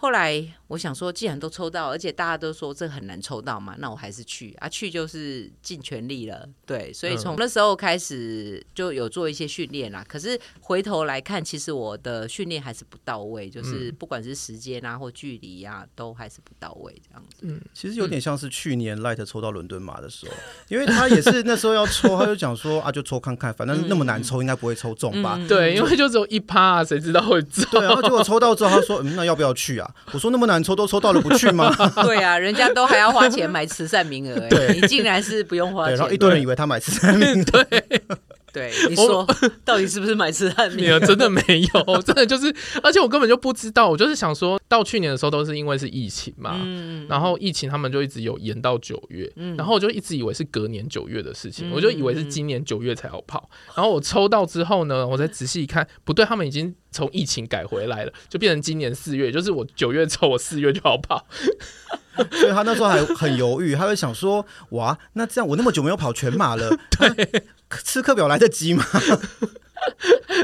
[0.02, 6.48] 后来我想说，既然都抽到，而且大家都说这很难抽到嘛，那我还是去啊，去就是尽全力了。
[6.64, 10.02] 对，所以从那时候开始就有做一些训练啦。
[10.08, 17.40] 可是回头来看，其实我的训练还是不到位，就是不管是时间啊或距离啊，都还是不到位这样子。
[17.42, 20.32] 嗯，其实有点像是去年 Light 抽到伦敦马的时候，
[20.68, 25.38] 因为他也是那时候要抽，他就讲说啊，就抽看看，反正那么难抽，应该不会抽中吧？
[25.46, 27.62] 对，因为就只有一趴，谁知道会中？
[27.72, 29.94] 对，然后结果抽到之后，他说，嗯，那要不要去啊？
[30.12, 31.74] 我说那么难抽都抽到了，不去吗？
[32.02, 35.96] 对啊，人家都还要花钱买慈善名额，对，你竟然是不用花钱。
[35.96, 37.82] 然后一堆人以为他买慈善名额，对。
[38.52, 39.26] 对，你说
[39.64, 40.82] 到底是不是买吃汉米？
[41.06, 43.88] 真的没有， 真的就是，而且我根本就不知道。
[43.88, 53.48] 我就是想说到去年的时候，都是因为是疫情嘛，嗯、然后疫情他们就一直有延到九月，嗯、然后我就一直以为是隔年九月的事情，嗯、我就以为是今年九月才要跑。
[53.50, 61.26] 嗯、然后我抽到之后呢，我再仔细一看，不对，他们已经从疫情改回来了，就变成今年四月，就是我九月抽，我四月就要跑。
[62.30, 67.44] 所以他那时候还很犹豫，他会想说：哇，那这样我那么久没有跑全马了， 对。
[67.84, 68.84] 吃课表来得及吗？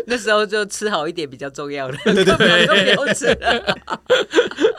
[0.07, 1.97] 那时候就吃好一点比较重要了。
[2.05, 3.79] 对对对，都没有吃了。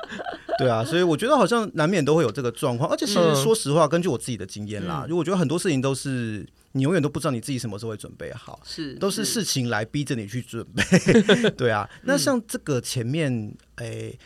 [0.60, 2.88] 对啊，所以我觉得好像难免都会有这个状况。
[2.90, 11.50] 而且其实说实话，根据我自己的经验啦，因为、嗯、我觉得很多事情都是你永远都不知道你自己什么时候会准备好，是都是事情来逼着你去准备。
[11.58, 13.86] 对啊，那像这个前面诶。
[13.86, 14.20] 欸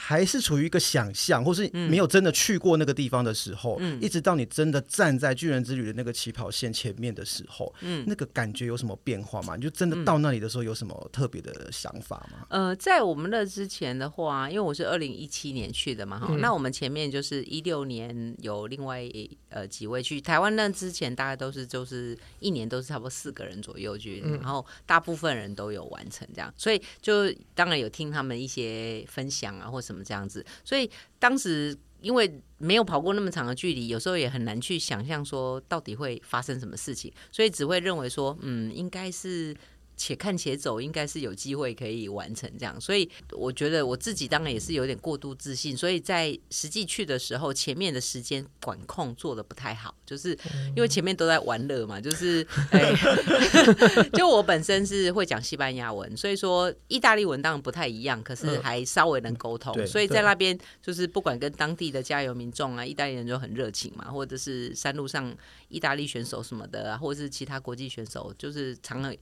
[0.00, 9.56] 还是处于一个想象，或是没有真的去过那个地方的时候，嗯、一直到你真的站在巨人之旅的那个起跑线前面的时候，嗯、那个感觉有什么变化吗？
[9.56, 12.46] 你就真的到那里的时候有什么特别的想法吗？
[12.48, 19.02] 呃，在我们那之前的话，因为我是二零一七年去的嘛，哈、嗯，那我们前面就是一六年有另外
[19.48, 39.56] 呃几位去台湾，那之前大概都是就是一年都是差不多四个人左右去，嗯、然后大部分人都有完成这样，所以就当然有听他们一些分享啊，或怎么这样子，所以当时因为没有跑过那么长的距离，有时候也很难去想象说到底会发生什么事情，所以只会认为说，嗯，应该是。
[39.98, 50.38] 且看且走，应该是有机会可以完成这样，所以我觉得我自己当然也是有点过度自信，所以在实际去的时候，前面的时间管控做的不太好，就是
[50.76, 52.94] 因为前面都在玩乐嘛，就是哎，
[54.14, 65.36] 就我本身是会讲西班牙文，所以说意大利文当然不太一样，可是还稍微能沟通，所以在那边就是不管跟当地的加油民众啊，意大利人就很热情嘛，或者是山路上
[65.68, 69.12] 意大利选手什么的啊，或者是其他国际选手，就是常常。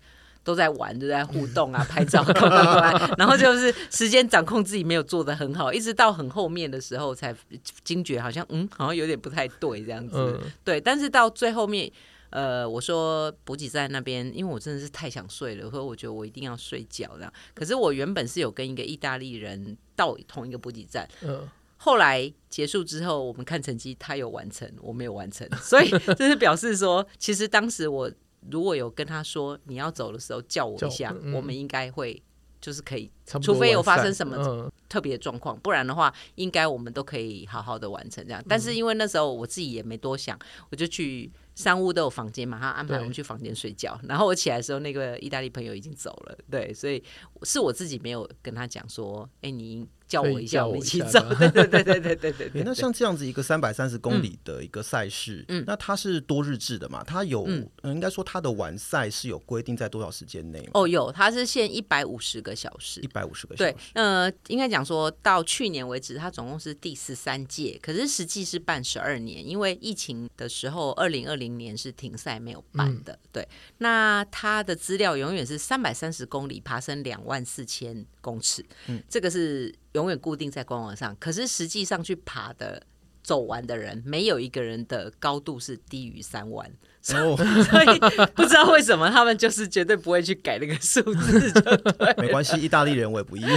[0.47, 2.25] 都在玩，都在互动啊， 拍照，
[3.19, 7.35] 然后就是时间掌控自己没有做的很好，一直到很后面的时候才
[7.83, 10.15] 惊觉，好像嗯，好像有点不太对这样子。
[10.17, 11.91] 嗯、对，但是到最后面，
[12.31, 17.33] 呃，我说补给站那边，因为我真的是太想睡了，所以我觉得我一定要睡觉这样。
[17.53, 28.09] 可是我原本是有跟一个意大利人到同一个补给站，嗯，后来结束之后，我们看成绩，他有完成，我没有完成，所以 这是表示说，其实当时我。
[28.51, 32.23] 如果有跟他说你要走的时候叫我一下，嗯、我们应该会
[32.61, 33.11] 就是可以，
[33.43, 38.43] 除非有发生什么特别的状况，嗯、不然的话，应该我们都可以好好的完成这样。
[38.49, 40.39] 但是因为那时候我自己也没多想，
[40.71, 43.99] 我就去山屋都有房间嘛，他安排我们去房间睡觉。
[44.05, 47.03] 然后我起来的时候，那个意大利朋友已经走了，对，所以
[47.43, 49.87] 是我自己没有跟他讲说，哎、欸，你。
[50.09, 51.21] 叫我一下，我一起走。
[51.39, 52.63] 对对对对对对对。
[52.63, 57.03] 那像这样子一个三百三十公里的一个赛事，嗯，那它是多日制的嘛？
[57.05, 60.69] 它有，嗯，应该说它的完赛是有规定在多少时间内？
[60.75, 63.01] 哦，有，它是限一百五十个小时。
[63.01, 63.73] 一百五十个小时。
[63.73, 73.19] 对，呃，应该讲说到去年为止，它总共是第十三届，可是实际是办十二年，因为疫情的时候，二零二零年是停赛没有办的。
[73.33, 73.47] 对，
[73.79, 78.65] 那它的资料永远是三百三十公里，爬升两万四千公尺。
[78.87, 79.75] 嗯，这个是。
[79.97, 82.87] 永远固定在官网上，可是实际上去爬的、
[83.23, 86.71] 走完的人，没有一个人的高度是低于三万。
[87.15, 87.37] 哦，
[87.71, 87.99] 所以
[88.35, 92.15] 不知道为什么他们就是绝对不会去改那个数字，就对。
[92.19, 93.51] 没关系，意大利人我也不意外，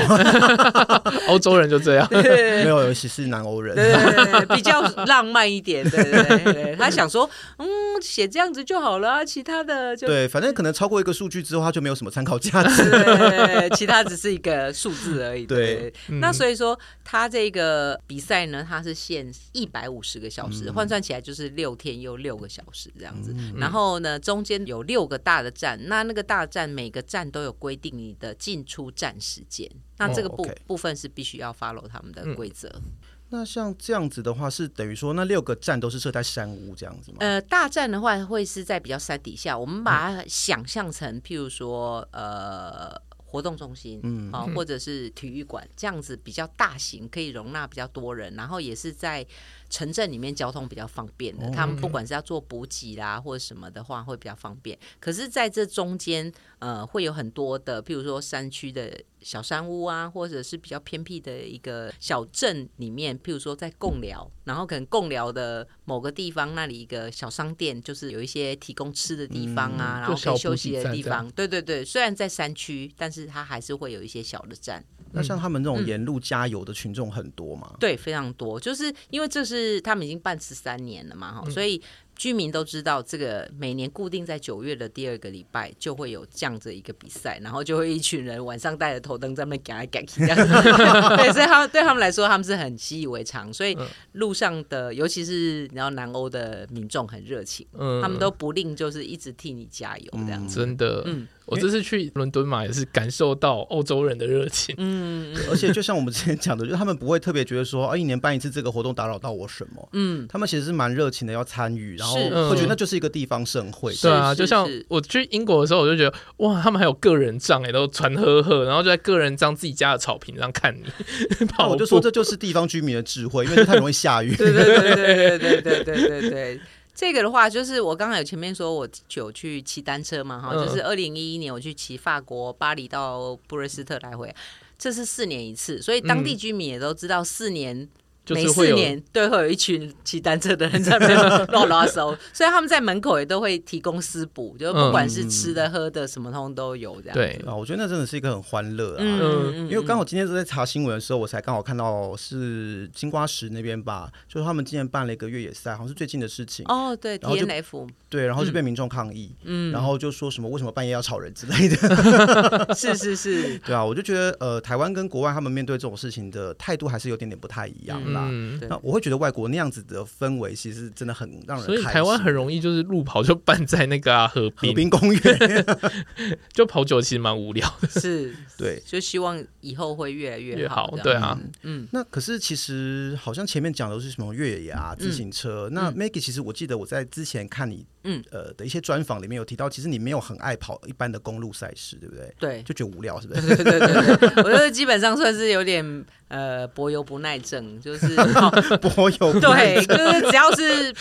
[1.29, 7.67] 欧洲人就这样，没有，尤其是南欧人，对对对，比较浪漫一点，对对对，他想说，嗯，
[8.01, 15.93] 写这样子就好了，其他的就对，反正可能超过一个数据之后，他就没有什么参考价值，对，其他只是一个数字而已，对。
[16.19, 23.33] 那所以说，他这个比赛呢，他是限一百五十个小时，换算起来就是六天又六个小时这样子。
[23.57, 30.57] 然后呢，中间有六个大的站，那那个大站每个站都有规定你的进出站时间，那这个部、oh, okay.
[30.67, 32.67] 部分是必须要 follow 他们的规则。
[32.75, 32.91] 嗯、
[33.29, 37.17] 那像这样子的话，是等于说那六个站都是设在山屋这样子吗？
[37.19, 43.01] 呃，大站的话会是在比较山底下，我们把它想象成，譬如说，呃。
[43.31, 49.23] 活动中心，嗯，啊，或者是体育馆这样子比较大型，可以容纳比较多人，然后也是在
[49.69, 51.49] 城镇里面交通比较方便的。
[51.51, 54.77] 他们不管是要做补给啦或者什么的话，会比较方便。
[54.99, 71.29] 可是在这中间，呃，会有很多的，譬如说山区的小山屋啊，或者是比较偏僻的一个小镇里面，譬如说在贡寮，然后可能贡寮的某个地方那里一个小商店，就是有一些提供吃的地方啊，然后可以休息的地方。
[71.31, 73.29] 对对对，虽然在山区，但是。
[73.29, 74.83] 它还是会有一些小的站。
[75.11, 77.69] 那像他们这种沿路加油的群众很多吗？
[77.73, 77.77] 嗯？
[77.79, 78.59] 对，非常多。
[78.59, 81.81] 就是因为这是他们已经办十三年了嘛，哈、嗯，所以。
[82.19, 90.53] 居民都知道，这个每年固定在九月的第二个礼拜就会有这样子一个比赛，然后就会一群人晚上带着头灯在那边赶来赶去这样子。
[91.15, 93.53] 对，所以他们对他们来说，他们是很习以为常。
[93.53, 93.77] 所以
[94.11, 100.59] 路上的，尤其是然后南欧的民众很热情，嗯，他们都不吝就是一直替你加油这样子。
[100.59, 104.75] 真的，嗯，我这次去伦敦嘛，也是感受到欧洲人的热情。
[104.77, 109.89] 嗯， 而且就像我们之前讲的，就是他们不会特别觉得说， 啊，一年办一次这个活动打扰到我什么。
[109.93, 112.17] 嗯，他们其实是蛮热情的，要参与，然后。
[112.17, 113.93] 是，我觉得那就是一个地方盛会。
[113.95, 120.83] 对啊，就像我去英国的时候，我就觉得哇，他们还有个人帐哎，都传呵呵，然后就在个人帐自己家的草坪上看你。
[121.69, 124.35] 我就说这就是地方居民的智慧，因为太容易下雨。
[124.35, 126.59] 对对对对对对对对对对。
[126.99, 134.35] 这个的话，就是我刚刚有前面说我有去骑单车嘛哈，就是二零一一年我去骑法国巴黎到布瑞斯特来回，
[134.77, 137.87] 这是四年一次，所以当地居民也都知道四年。
[138.35, 141.17] 每四年都会有一群骑单车的人在那边
[141.47, 147.13] 乱拉手，所以他们在门口也都会提供私补，就不管是吃的喝的什么通都有这样。
[147.13, 148.97] 对啊，我觉得那真的是一个很欢乐啊。
[148.99, 156.65] 嗯，因为刚好今天在查新闻的时候，我才刚好看到是金瓜石那边吧，就是他们今年办了一个越野赛，好像是最近的事情。
[156.67, 157.87] 哦，对，DNF。
[158.09, 162.73] 对，然后就被民众抗议，嗯，然后就说什么为什么半夜要吵人之类的。
[162.73, 163.57] 是是是。
[163.59, 168.18] 对啊，我就觉得呃，台湾跟国外他们面对这种事情的态度还是有点点不太一样啦。
[168.29, 171.65] 嗯，那我会觉得外国那样子的氛围其实真的很让人。
[171.65, 175.65] 所以台湾很容易就是路跑就办在那个、啊、河滨河滨公园，
[176.53, 177.87] 就跑久其实蛮无聊的。
[177.87, 180.93] 是，对，就希望以后会越来越好。
[181.03, 181.87] 对啊，嗯。
[181.91, 185.69] 那可是其实好像前面讲的都是什么越野啊、自行车。
[185.69, 192.33] 嗯、那 Maggie，其实我记得我在之前看你嗯呃的一些专访里面有提到，其实你没有很爱跑一般的公路赛事，对不对？
[192.39, 193.55] 对，就觉得无聊，是不是？
[193.55, 196.05] 对对对对，我觉得基本上算是有点。
[196.29, 198.08] 呃，柏油不耐症就是
[198.81, 200.93] 柏油，对，就是只要是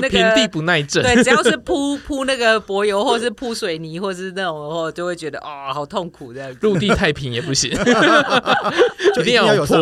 [0.00, 6.54] 那个平地不耐震，对，只要是铺铺那个柏油，或是铺水泥，或是那种的话，就会觉得啊、哦，好痛苦这样。
[6.60, 7.70] 陆地太平也不行，
[9.14, 9.76] 就一定要有坡。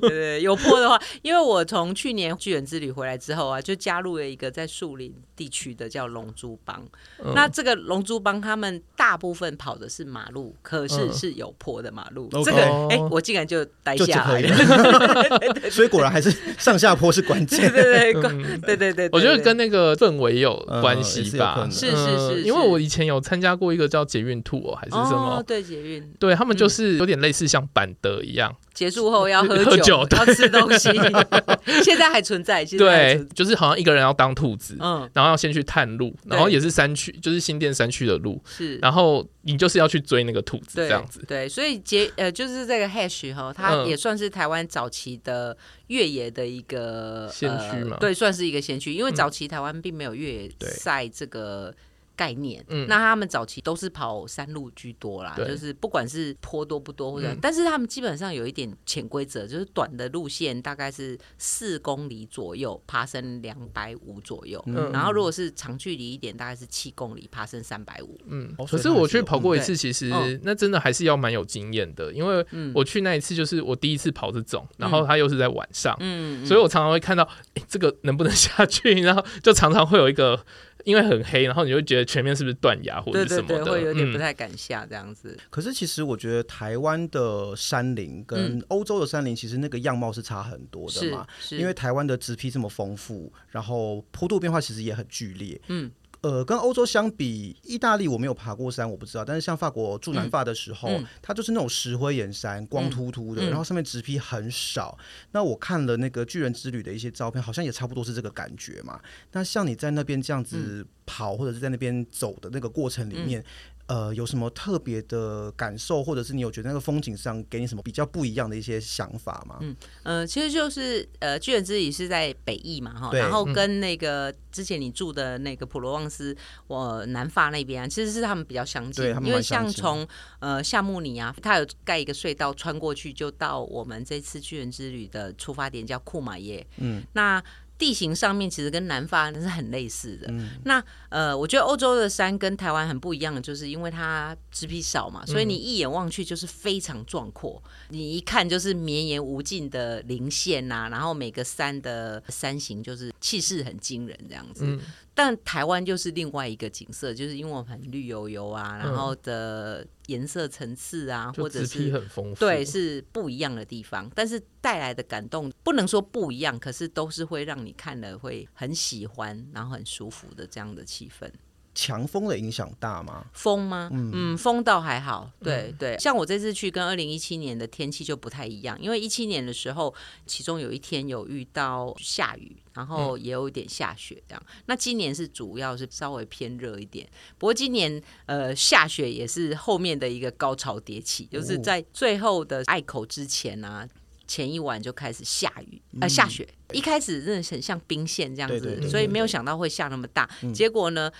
[0.00, 6.78] 对对，有坡的话，因为我从去年巨人之旅回来之后啊，就加入了一个在树林地区的叫龙珠帮。
[7.24, 12.28] 嗯、那这个龙珠帮他们大部分跑的是马路，可是是有坡的马路。
[12.34, 12.58] 嗯、这个
[12.90, 14.28] 哎、欸，我竟然就待下。
[15.72, 17.72] 所以果然还是上下坡是关键。
[17.72, 21.66] 对对对，对对对，我觉得跟那个氛围有关系吧。
[21.70, 21.96] 是是
[22.34, 25.42] 是，因为我以前有参加过一个叫捷运兔哦，还是什么？
[25.46, 30.88] 对捷运，对他们就是有点类似像板德一样，结束后要喝酒， 要吃东西。
[31.82, 41.24] 现在还存在，对，就是好像一个人要当兔子，嗯，然后要先去探路，然后也是山区，就是新店山区的路，是，然后你就是要去追那个兔子，这样子。
[41.26, 44.20] 对，所以结呃，就是这个 Hash 哈，它也算。
[44.20, 45.56] 是台湾早期的
[45.86, 47.96] 越野的一个先驱嘛？
[47.98, 51.74] 对，算是一个先驱，因为早期台湾并没有越野赛这个
[52.20, 52.62] 概念。
[52.68, 64.62] 嗯，那他们早期都是跑山路居多啦，就是不管是坡多不多或者，但是他们基本上有一点潜规则，就是短的路线大概是四公里左右，爬升两百五左右。
[64.66, 68.20] 嗯，然后如果是长距离一点，大概是七公里，爬升三百五。
[68.26, 70.10] 嗯，可是我去跑过一次，其实
[70.42, 72.44] 那真的还是要蛮有经验的，因为
[72.74, 78.92] 我去那一次就是我第一次跑这种，然后他又是在晚上，嗯，所以我常常会看到，哎，这个能不能下去？
[79.00, 80.44] 然后就常常会有一个。
[80.84, 85.36] 因为很黑，然后你就觉得前面是不是断崖或者什么的，对对对，会有点不太敢下这样子。
[85.38, 91.58] 嗯、可是其实我觉得台湾的山林跟欧洲的山林其实那个样貌是差很多的嘛，是，是。
[91.58, 95.90] 因为台湾的植被这么丰富，然后坡度变化其实也很剧烈，嗯。
[96.22, 99.24] 呃，跟欧洲相比，意大利我没有爬过山，我不知道。
[99.24, 104.96] 但是像法国住南法的时候，嗯嗯、它就是那种石灰岩山，光秃秃的，嗯、然后上面植被很少。
[104.98, 109.00] 嗯、那我看了那个巨人之旅的一些照片，好像也差不多是这个感觉嘛。
[109.32, 113.44] 那像你在那边这样子跑，或者是在那边走的那个过程里面。
[113.90, 119.58] 嗯呃，有什么特别的感受，或者是你有觉得那个风景上给你什么比较不一样的一些想法吗？
[119.60, 126.36] 嗯呃，其实就是呃，巨人之旅是在北翼嘛，哈，然后跟那个之前你住的那个普罗旺斯，
[126.68, 130.06] 我南法那边啊，其实是他们比较相近，因为像从
[130.38, 137.42] 呃夏慕尼啊，它有盖一个隧道穿过去，就到我们这次巨人之旅的出发点叫库马耶，嗯，那。
[137.80, 140.26] 地形上面其实跟南法是很类似的。
[140.28, 154.64] 嗯、那呃，我觉得欧洲的山跟台湾很不一样的，就是因为它植被少嘛，所以你一眼望去就是非常壮阔，嗯、你一看就是绵延无尽的零线呐、啊，然后每个山的山形就是气势很惊人这样子。
[154.66, 154.78] 嗯
[155.14, 164.10] 但台湾就是另外一个景色，就是因为我们很绿油油啊，然后的颜色层次啊，或者是很丰富，对，是不一样的地方。
[164.14, 171.30] 但是带来的感动不能说不一样，可是都是会让你看了会很喜欢，然后很舒服的这样的气氛。
[171.72, 173.24] 强风的影响大吗？
[173.32, 173.88] 风吗？
[173.92, 175.30] 嗯，嗯，风倒还好。
[175.40, 179.94] 对、嗯、对，像我这次去跟二零一七年的天气就不太一样，因为一七年的时候，
[180.26, 184.42] 其中有一天有遇到下雨，然后也有一点下雪这样。
[184.46, 187.06] 嗯、那今年是主要是稍微偏热一点，
[187.36, 193.86] 不过今年呃下雪也是后面的一个高潮迭起，就是在最后的隘口之前啊，
[194.26, 201.12] 前一晚就开始下雨呃下雪，嗯、一开始真的很像冰线这样子，对对对对对，所以没有想到会下那么大，嗯、结果呢？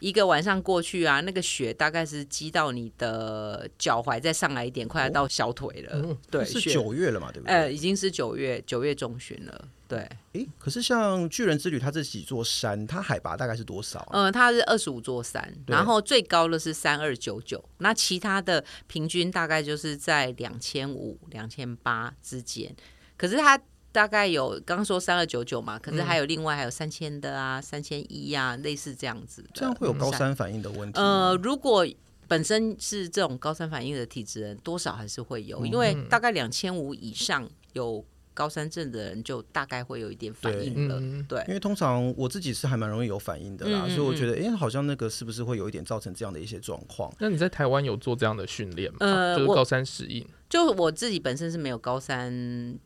[0.00, 6.00] 一个晚上过去啊，那个雪大概是积到你的脚踝，再上来一点，快要到小腿了。
[6.00, 7.30] 哦、对，是九月了嘛？
[7.32, 7.54] 对不对？
[7.54, 9.68] 呃，已经是九月九月中旬了。
[9.86, 9.98] 对，
[10.34, 14.10] 哎，可是像巨人之旅，它这几座山，它海拔大概是多少、啊？
[14.12, 22.74] 嗯、呃，它是二十五座山，然后最高的是三二九九，那其他的平均大概就是在两千五、两千八之间。
[23.16, 23.58] 可是它。
[23.92, 29.44] 大概有刚刚说三二九九嘛，可是还有另外还有三千的啊，三千一啊，类似这样子。
[29.54, 30.98] 这样会有高山反应的问题。
[30.98, 31.86] 呃，如果
[32.26, 38.04] 本身是这种高山反应的体质人，多少还是会有，因为大概两千五以上有。
[38.38, 47.12] 高山症的人就大概会有一点反应了，对，对，因为通常我自己是还蛮容易有反应的啦，嗯嗯嗯，所以我觉得，哎、欸，好像那个是不是会有一点造成这样的一些状况？
[47.18, 48.98] 那你在台湾有做这样的训练吗？
[49.00, 50.24] 呃，就是高山适应。
[50.48, 52.32] 就我自己本身是没有高山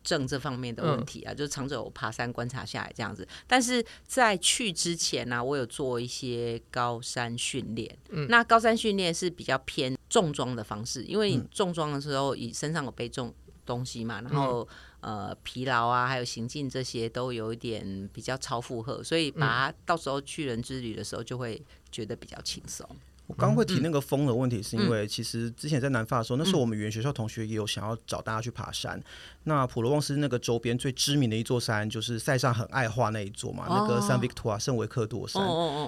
[0.02, 3.28] 症这方面的问题啊，嗯、就长久爬山观察下来这样子。
[3.46, 7.94] 但是在去之前呢、啊，我有做一些高山训练。
[8.08, 13.34] 嗯，那高山训练是比较偏重装的方式，因为你重装的时候，你身上有背重
[13.66, 14.66] 东西嘛，然后。
[15.02, 22.88] 呃，疲劳啊，还有行进这些都有一点比较超负荷，所以把它到时候去人之旅的时候就会觉得比较轻松。
[23.28, 29.00] 我刚会提那个风的问题，是因为其实之前在南法的时候，那时候我们语言学校同学也有想要找大家去爬山。
[29.44, 35.42] 那普罗旺斯那个周边最知名的一座山，就是塞尚很爱画那一座嘛，那个圣维克托圣维克多山。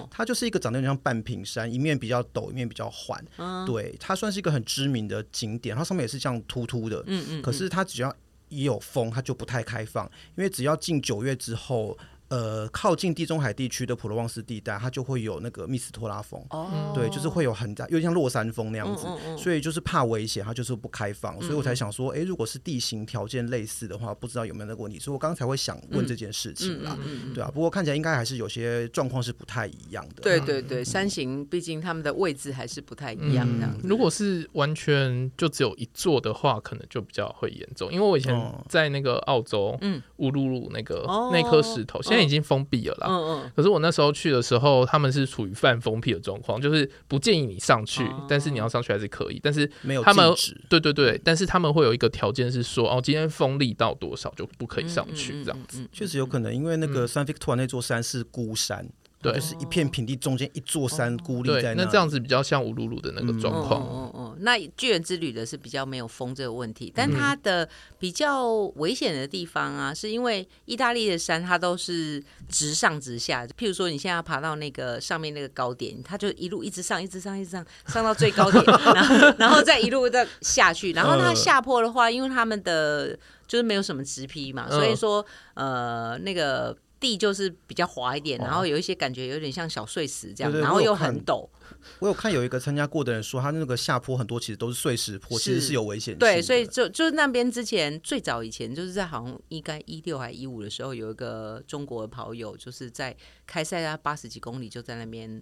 [0.09, 3.23] 它就是一个长得有点像半屏山，一面比较陡，一面比较缓。
[3.65, 7.03] 对，它算是一个很知名的景点，它上面也是这样突突的。
[7.05, 7.41] 嗯嗯。
[7.43, 8.15] 可是它只要
[8.49, 11.97] 也有风，它就不太开放，因为只要进九月之后。
[12.29, 30.03] 呃，靠近地中海地区的普罗旺斯地带，它就会有那个密斯托拉风，哦、对，就是会有很大，有点像落山风那样子，嗯嗯嗯、所以就是怕危险，它就是不开放，所以我才想说，哎、欸，如果是地形条件类似的话，不知道有没有那个问题，所以我刚刚才会想问这件事情啦，嗯嗯嗯嗯、对啊，不过看起来应该还是有些状况是不太一样。
[30.15, 38.35] 的，对对对，山形毕竟他们的位置还是不太一样这样子、嗯、如果是完全就只有一座的话，可能就比较会严重，因为我以前
[38.67, 43.05] 在那个澳洲，嗯，乌鲁鲁那个、哦、那颗石头，现在已经封闭了。
[43.07, 50.33] 嗯嗯，可是我那时候去的时候，他们是处于半封闭的状况，就是不建议你上去，但是你要上去还是可以，但是没有他们，
[50.69, 58.87] 对对对，但是他们会有一个条件是说，哦，今天风力到多少就不可以上去，这样子，确实有可能，因为那个三 v i c t o r 那座山是孤山。
[59.31, 61.83] 对，就是一片平地，中间一座山孤立在那。
[61.83, 63.81] 那这样子比较像乌鲁鲁的那个状况。
[63.81, 67.67] 哦哦哦，那巨人之旅的是比较没有风这个问题，但它的
[67.99, 73.45] 比较危险的地方啊，是因为意大利的山它都是直上直下。
[73.47, 78.63] 譬如说，你现在要爬到那个上面那个高点，它就一路一直上，一直上，一直上，上到最高点，
[78.93, 80.91] 然后然后再一路再下去。
[80.93, 83.17] 然后它下坡的话，因为他们的
[83.47, 86.75] 就是没有什么直批嘛，所以说呃那个。
[86.99, 91.47] 地就是比较滑一点，然后有一些感觉有点像小碎石这样，然后又很陡。
[91.99, 96.19] 我有看有一个参加过的人说，他那个下坡很多其实都是碎石坡，其实是有危险性。
[96.19, 103.15] 对，所以就就是那边之前最早以前就是在好像应该一六还一五的时候，有一个中国的跑友就是在
[103.45, 105.41] 开赛啊八十几公里就在那边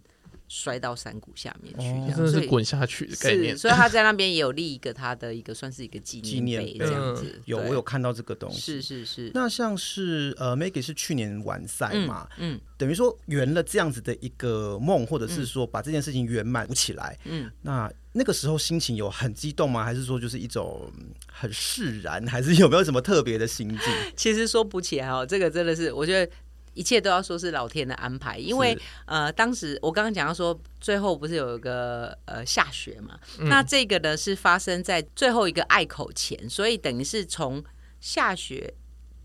[0.56, 3.58] 摔到山谷下面去，哦、真的是滚下去的概念。
[3.58, 7.42] 所以他在那边也有立一个他的一个算是一个纪念碑这样子。
[7.46, 9.32] 有我有看到这个东西，是是是。
[9.34, 19.84] 那像是呃，Maggie 是去年完赛嘛，嗯，嗯等于说圆了这样子的一个梦，或者是说把这件事情圆满起来，嗯，那那个时候心情有很激动吗？
[19.84, 20.88] 还是说就是一种
[21.26, 22.24] 很释然？
[22.28, 23.80] 还是有没有什么特别的心境？
[24.16, 26.32] 其实说不起来哦，这个真的是我觉得。
[26.74, 33.20] 一切都要说是老天的安排，因为呃，当时我刚刚讲到说，最后不是有一个呃下雪嘛？
[33.40, 37.64] 嗯、那这个呢是发生在最后一个隘口前，所以等于是从
[38.00, 38.74] 下雪。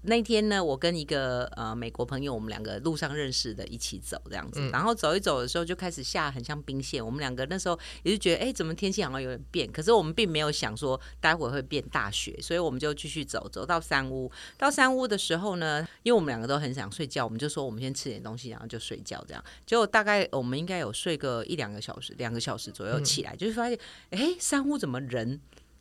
[0.03, 7.05] 那天呢，我跟一个呃美国朋友，我们两个路上认识的，一起走这样子，嗯、然后走一走的时候就开始下很像冰线。
[7.05, 9.70] 我们两个那时候也是觉得，哎，怎么天气好像有点变？
[9.70, 14.30] 可是我们并没有想说待会会变大雪，所以我们就继续走，走到山屋。
[14.57, 19.22] 到山屋的时候呢，因为我们两个都很想睡觉，我们就说我们先吃点东西，然后就睡觉。
[19.26, 23.78] 这样，结果大概我们应该有睡个一两个小时，两个小时左右起来，嗯、就是发现，
[24.11, 25.40] 哎，山屋怎么人？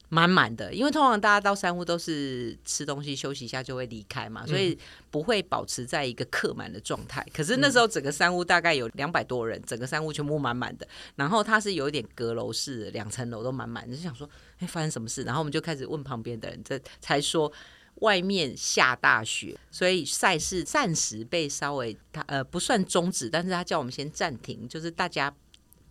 [0.09, 4.77] 满满的，因为通常大家到山屋都是吃东西休息一下就会离开嘛，所以
[5.11, 7.25] 不会保持在一个客满的状态。
[7.33, 10.87] 可是那时候整个山屋大概有两百多人，整个山屋全部满满的。
[11.15, 14.29] 然后它是有一点阁楼式，两层楼都满满，就想说，
[14.59, 15.23] 哎，发生什么事？
[15.23, 17.51] 然后我们就开始问旁边的人，这才说
[17.95, 25.35] 外面下大雪，所以赛事暂时被稍微他呃不算终止，但是他叫我们先暂停，就是大家。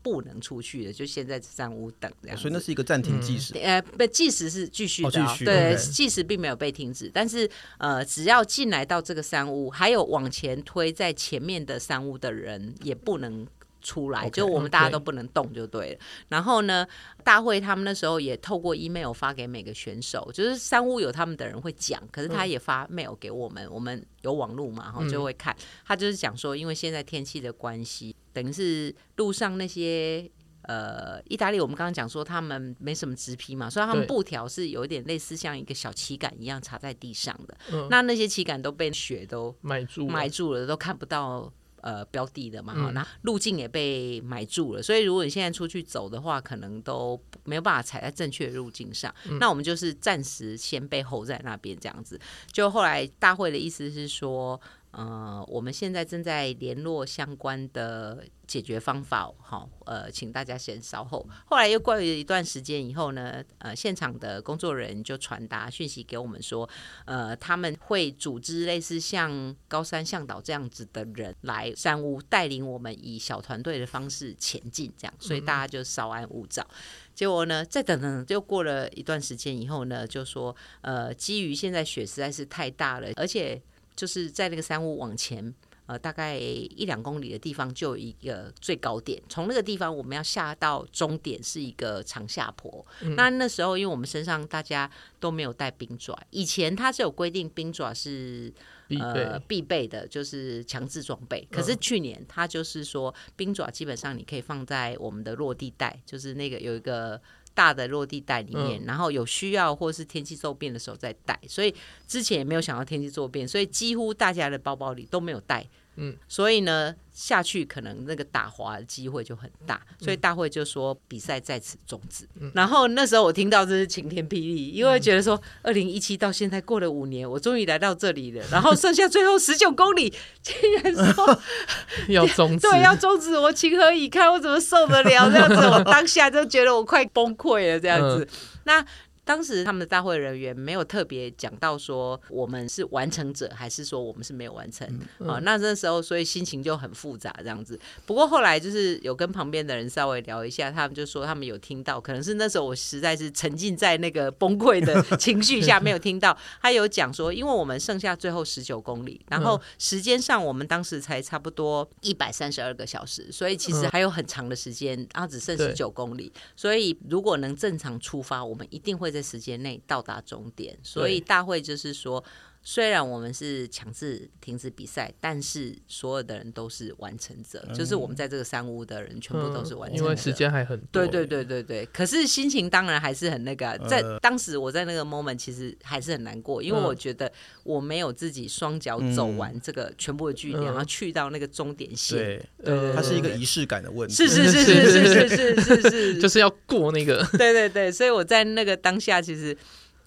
[0.06, 2.38] 不能出去的，就先在山屋等这样。
[2.38, 3.54] 所以那是一个暂停计时。
[3.54, 7.10] 嗯、呃，不，计时是继续的、哦，哦、对，计时并没有被停止。
[7.12, 13.44] 但是呃，只要进来到这个山屋，还有往前推在前面的山屋的人也不能
[13.86, 16.00] 出来，Okay, 就我们大家都不能动就对了。
[16.28, 16.84] 然后呢，
[17.22, 25.54] 大会他们那时候也透过 email 发给每个选手，就是三屋有他们的人会讲，可是他也发 mail 给我们，嗯、我们有网络嘛，然后就会看。
[25.54, 28.16] 嗯、他就是讲说，因为现在天气的关系。
[28.32, 30.30] 等于是路上那些
[30.62, 37.56] 呃，意大利我们刚刚讲说他们没什么直批嘛，所以他们布条是有一点类似像一个小旗杆一样插在地上的。
[37.72, 41.50] 嗯、那那些旗杆都被雪都埋住埋住了，都看不到
[41.80, 42.72] 呃标的的嘛。
[42.76, 49.14] 嗯、那路径也被买住了，所以如果你现在出去走的话，可能都没有办法踩在正确的路径上。
[49.28, 52.20] 嗯、那我们就是暂时先被 hold 在那边这样子。
[52.52, 54.60] 就后来大会的意思是说。
[54.96, 61.28] 呃，我们现在正在联络相关的解决方法，好，呃，请大家先稍后。
[61.44, 66.66] 后来又过了一段时间以后呢，呃，现场的工作人员就传达讯息给我们说，
[67.04, 76.66] 呃，他们会组织类似像高山向导这样子的人来山屋带领我们以小团队的方式前进，这样，所以大家就稍安勿躁。
[77.14, 83.60] 结果呢，再等等，就过了一段时间以后呢，就说，呃，基于现在雪实在是太大了，而且。
[83.96, 85.52] 就是在那个山屋往前，
[85.86, 89.20] 呃，大概一两公里的地方就有一个最高点。
[89.28, 92.84] 从那个地方我们要下到终点是一个长下坡。
[93.00, 98.52] 嗯、那那时候因为我们身上大家都没有带冰爪，以前它是有规定冰爪是
[98.86, 101.48] 必备呃必备的，就是强制装备。
[101.50, 107.20] 可是去年它就是说冰爪基本上你可以放在我们的落地带，就是那个有一个。
[107.56, 111.74] 大的落地袋里面，然后有需要或是天气骤变的时候再带，所以
[112.06, 115.66] 之前也没有想到天气骤变，所以几乎大家的包包里都没有带。
[115.96, 122.28] 嗯，所以呢，下去可能那个打滑的机会就很大，所以大会就说比赛在此终止。
[122.40, 131.40] 嗯、然后那时候我听到这是晴天霹雳，因为觉得说二零一七到现在过了五年，我终于来到这里了， 然后剩下最后十九公里，竟然说
[132.08, 134.30] 要终止，对，要终止，我情何以堪？
[134.30, 135.56] 我怎么受得了这样子？
[135.68, 138.22] 我当下就觉得我快崩溃了这样子。
[138.30, 138.86] 嗯、那。
[139.26, 145.40] 当时他们的大会人员没有特别讲到说我们是完成者，还是说我们是没有完成啊、嗯嗯哦？
[145.42, 147.76] 那那时候所以心情就很复杂这样子。
[148.06, 156.38] 不过后来就是有跟旁边的人稍微聊一下，他们就说他们有听到，可能是那时候我实在是沉浸在那个崩溃的 情绪下没有听到。
[156.62, 166.32] 他有讲说，因为我们剩下最后十九公里，然后时间上我们当时才差不多一百三十二个小时，所以其实还有很长的时间，然后只剩十九公里。
[166.54, 169.15] 所以如果能正常出发，我们一定会。
[169.16, 172.22] 在时间内到达终点，所以大会就是说。
[172.68, 180.02] 虽然我们是强制停止比赛，但是所有的人都是完成者，嗯、就是我们在这个三屋的人全部都是完成者。
[180.02, 180.88] 嗯、因为时间还很多。
[180.90, 181.86] 对对对对对。
[181.92, 187.30] 可是心情当然还是很那个、啊，在当时我在那个 moment 其实还是很难过，因为我觉得
[187.62, 192.18] 我没有自己双脚走完这个全部的距离，嗯、然后去到那个终点线。
[192.18, 194.14] 对，对它是一个仪式感的问题。
[194.16, 197.24] 是是是是是是是是是， 就是要过那个。
[197.38, 199.56] 对对对，所以我在那个当下其实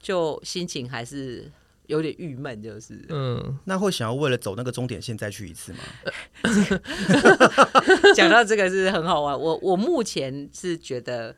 [0.01, 1.49] 就心情还是。
[1.89, 5.79] 有点郁闷，就是嗯，那会想要为了走那个终点线再去一次吗？
[8.15, 11.35] 讲到这个是很好玩，我我目前是觉得。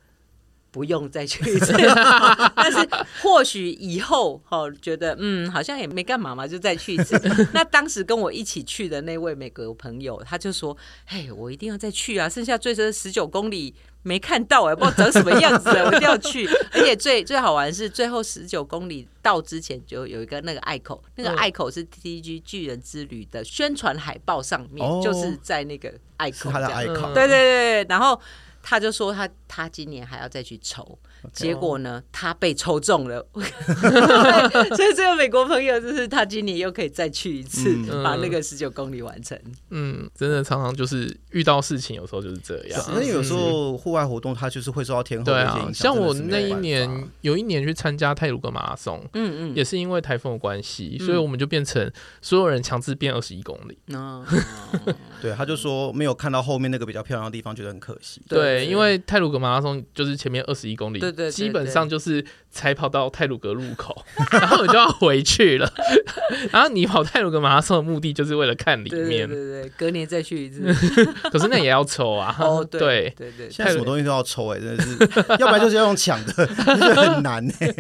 [0.74, 1.74] 不用再去一次，
[2.56, 2.78] 但是
[3.22, 7.20] 或许以后哦，觉得嗯，好像也没干嘛嘛，就再去一次。
[7.54, 12.30] 那当时跟我一起去的那位美国朋友，他就说：“嘿，我一定要再去啊！
[12.30, 16.48] 剩下最深十九公里没看到，哎，不知道长什么样子， 我一定要去。
[16.74, 28.20] 而且最最好玩是，最后十九公里到之前，就有一个那个隘口，那个隘口是 TTG 巨人之旅的宣传海报上面，哦、就是在那个隘口，他的隘口，对对对，然后。
[28.64, 30.96] 他就说他他今年还要再去抽。
[31.34, 39.40] 结果呢，他被抽中了， 所以这个美国朋友就是他今年又可以再去一次，把那个十九公里完成。
[39.70, 42.84] 嗯，真的常常就是遇到事情，有时候就是这样。
[42.94, 45.74] 那有时候户外活动，它就是会受到天候的影响。
[45.74, 51.92] 像我那一年有一年去参加泰鲁格马拉松，嗯嗯，也是因为台风的关系，所以我们就变成
[52.22, 53.78] 所有人强制变二十一公里。
[55.22, 58.22] 对，他就说没有看到后面那个比较漂亮的地方，觉得很可惜。
[58.28, 61.11] 对，因为泰鲁格马拉松就是前面二十一公里。
[61.12, 65.72] 对对，基本上就是才跑到泰鲁格路口， 然后我就要回去了。
[66.52, 70.62] 然后你跑泰鲁格马拉松的目的就是为了看里面，对对对，隔年再去一次。
[71.32, 72.36] 可是那也要抽啊！
[72.40, 74.98] 哦，对对对，现在什么东西都要抽哎，真的是，
[75.40, 77.76] 要不然就是要用抢的，很难哎。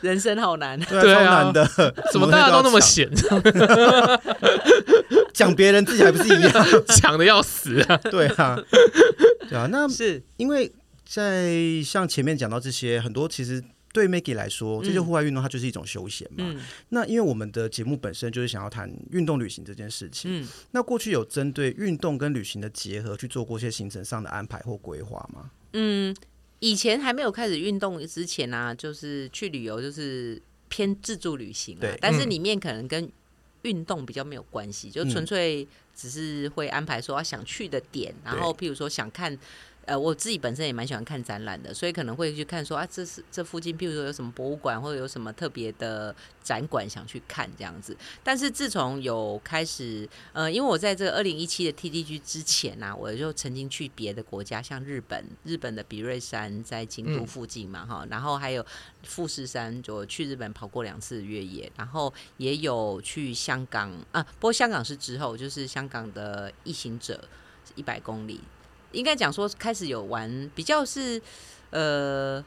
[0.00, 1.66] 人生好难，对啊，超难的，
[2.12, 3.10] 怎么大家都那么闲？
[5.32, 6.52] 讲别人自己还不是一样，
[6.88, 7.96] 抢的要死啊！
[8.10, 8.58] 对啊，
[9.48, 10.70] 对啊，那是因为。
[11.04, 16.38] 在像前面讲到这些，很多其实对 Maggie 来说，这些户外运动它就是一种休闲嘛。
[16.38, 20.42] 嗯、那因为我们的节目本身就是想要谈运动旅行这件事情。
[20.42, 25.50] 嗯、那过去有针对运动跟旅行的结合去做过一些行程上的安排或规划吗？
[25.74, 26.16] 嗯，
[26.58, 31.80] 以前还没有开始运动之前呢、啊，就是去旅游就是偏自助旅行啊。
[31.82, 33.08] 对，但是里面可能跟
[33.62, 39.38] 运动比较没有关系，嗯、就纯粹只是会安排说想去的点，然后譬如说想看。
[39.86, 47.96] 呃，我自己本身也蛮喜欢看展览的，所以可能会去看说啊，这是这附近，譬如说有什么博物馆或者有什么特别的展馆想去看这样子。
[48.22, 58.64] 但是自从有开始，呃，因为我在这个二零一七的 TDG 之前呢、啊，我就曾经去别的国家，像日本，日本的比瑞山在京都附近嘛，哈、嗯，然后还有
[59.02, 67.22] 富士山，就去日本跑过两次越野，然后也有去香港啊，不过香港是之后，就是香港的异行者
[67.74, 68.40] 一百公里。
[68.94, 71.20] 应该讲说，开始有玩比较是
[71.70, 72.42] 呃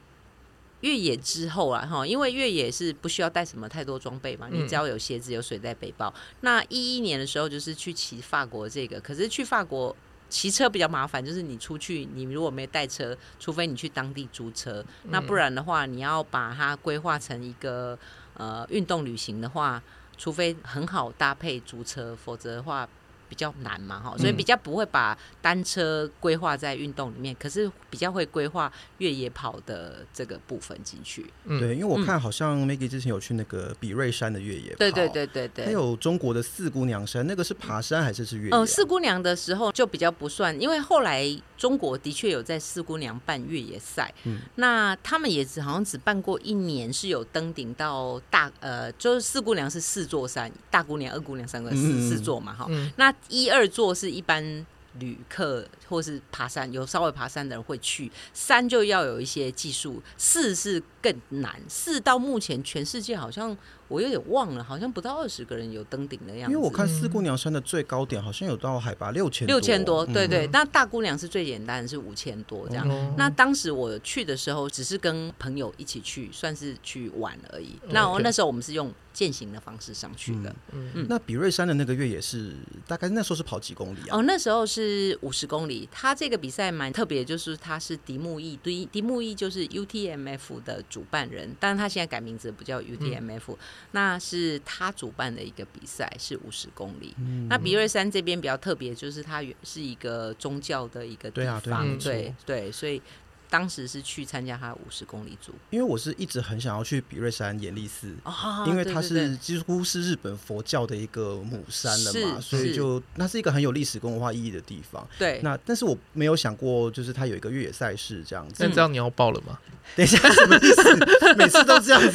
[0.81, 6.13] 越野之后啊，哈，因为越野是不需要带什么太多装备嘛，你只要有鞋子、有水袋、背包。
[6.15, 9.95] 嗯、那一一年的时候，就是去骑法国这个，可是去法国
[10.29, 17.97] 骑车比较麻烦，就是你出去，你如果没带车，除非你去当地租车，那不然的话，你要把它规划成一个
[18.35, 19.81] 呃运动旅行的话，
[20.17, 22.87] 除非很好搭配租车，否则的话。
[23.29, 31.25] 比较难嘛，哈，所以比较不会把单车规划在运动里面，嗯、可是比较会规划越野跑的这个部分进去。
[31.45, 38.49] 嗯、对，因为我看好像 Maggie 之前有去那个比瑞山的越野跑，对对对对对，还有中国的四姑娘山，那个是爬山还是是越野？
[38.49, 41.25] 嗯、呃，四姑娘的时候就比较不算，因为后来
[41.57, 53.13] 中国的确有在四姑娘办越野赛，嗯，那他们也只好像只办过一年，是有登顶到大呃，就是四姑娘是四座山，大姑娘、二姑娘、三个四、嗯、四座嘛，哈，嗯、那。
[53.29, 54.65] 一二座是一般
[54.99, 63.55] 旅客或是爬山有稍微爬山的人会去，山就要有一些技术，四是更难，四到目前全世界好像。
[63.89, 66.53] 我有点忘了，好像不到二十个人有登顶的样子。
[66.53, 70.45] 因为我看四姑娘山的最高点好像有到海拔六千六千多，对对。
[70.47, 72.85] 那大姑娘是最简单的，是五千多这样。
[73.15, 77.79] 那当时我去的时候，只是跟朋友一起去，算是去玩而已。
[77.91, 80.53] 那我那时候我们是用践行的方式上去的。
[80.73, 81.07] 嗯嗯。
[81.07, 82.51] 那比瑞山的那个越野是
[82.85, 84.17] 大概那时候是跑几公里啊？
[84.17, 85.76] 哦，那时候是五十公里。
[85.91, 93.55] 他这个比赛蛮特别，就是他是迪木易，迪迪木易就是 UTMF 的主办人，但是他现在改名字不叫 UTMF。
[93.91, 97.13] 那是他主办的一个比赛，是五十公里。
[97.17, 103.01] 嗯、那比瑞山这边比较特别，就是它是一个宗教的一个地方，对啊，对对，对，所以。
[103.49, 115.07] 当时是去参加他五十公里组，因为我是一直很想要去比瑞山延历寺，哦、因为它是几乎是日本佛教的一个母山了嘛，所以就那是一个很有历史跟文化意义的地方。
[115.17, 118.55] 对，那但是我没有想过，就是它有一个越野赛事这样子。
[118.59, 119.57] 那这样你要报了吗？
[119.95, 121.35] 等一下，什么意思？
[121.37, 122.11] 每次都这样子。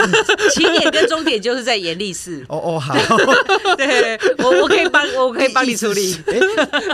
[0.51, 2.45] 起点跟终点就是在严立寺。
[2.51, 2.95] 哦哦，好。
[3.77, 6.15] 对，我我可以帮，我可以帮你处理。
[6.27, 6.39] 哎，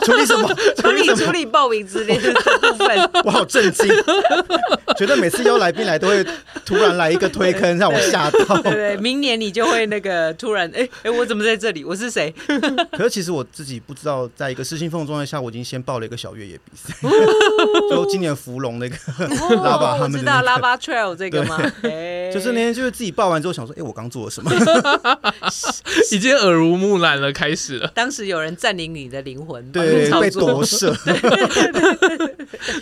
[0.06, 0.48] 处理什么？
[0.76, 3.10] 处理处理报名之类的部分。
[3.24, 3.88] 我好震惊，
[4.96, 6.24] 觉得每次邀来宾来都会
[6.64, 8.60] 突然来一个推坑，让我吓到。
[8.62, 11.84] 对对，明年你就会那个突然，哎哎，我怎么在这里？
[11.84, 12.34] 我是谁？
[12.92, 16.94] 可是其实我自己不知道，在一个失心疯的状态下，我已经先报了一个小越野比赛，
[17.90, 18.96] 就今年芙蓉那个
[19.62, 20.78] 拉巴他们知道拉巴。
[20.78, 21.58] Trail 这个吗？
[22.32, 24.50] 就是那天，就是自己报完之后想说，哎，我刚做了什么？
[26.12, 27.88] 已经耳濡目染了，开始了。
[27.88, 30.94] 当时有人占领你的灵魂，对，被夺舍。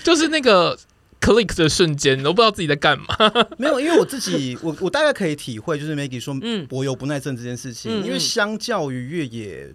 [0.04, 0.76] 就是那个
[1.20, 3.06] click 的瞬间，都不知道自己在干嘛。
[3.58, 9.74] 没有，因为我自己，我我大概可以体会，就是 Maggie 说，嗯，柏油不耐症这件事情，因为相较于越野。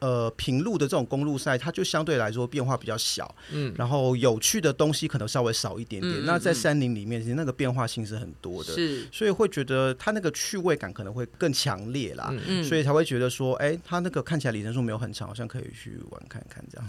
[0.00, 6.14] 呃，平路的这种公路赛，它就相对来说变化比较小，嗯，然后有趣的东西可能稍微少一点点。
[6.16, 16.86] 嗯、那在山林里面，其实那个变化性是很多的，是，所以会觉得它那个趣味感可能会更强烈啦，嗯，所以才会觉得说，哎、欸，它那个看起来里程数没有很长，好像可以去玩看看这样。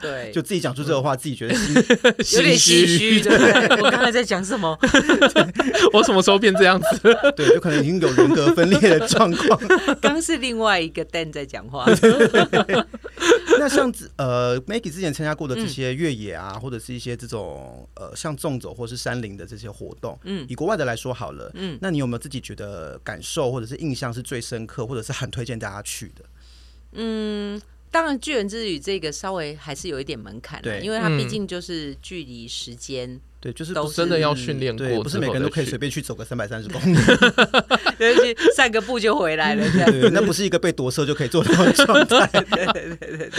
[0.00, 1.74] 对， 就自己讲出这个话，自己觉得心
[2.38, 3.20] 有点唏嘘。
[3.20, 3.32] 对，
[3.80, 4.76] 我刚才在讲什么？
[5.92, 7.16] 我什么时候变这样子？
[7.36, 9.60] 对，有可能已经有人格分裂的状况。
[10.00, 11.06] 刚是另外一个。
[11.12, 11.86] Dan 在讲话。
[13.58, 26.24] 那像呃，Maggie 之前参加过的这些越野啊，嗯、或者是一些这种呃，像纵走或是山林的这些活动，嗯，以国外的来说好了，嗯，那你有没有自己觉得感受或者是印象是最深刻，或者是很推荐大家去的？
[26.92, 27.60] 嗯，
[27.90, 33.20] 当然，巨人之旅这个稍微还是有一点门槛，的，因为它毕竟就是距离时间。
[33.42, 36.96] 对，就是都真的要训练过，不是每个人都可以随便去走个三百三十公里，
[37.98, 39.68] 对， 去散个步就回来了。
[39.68, 42.24] 这样，对，那不是一个被夺舍就可以做到的状态。
[42.46, 43.30] 对对对对，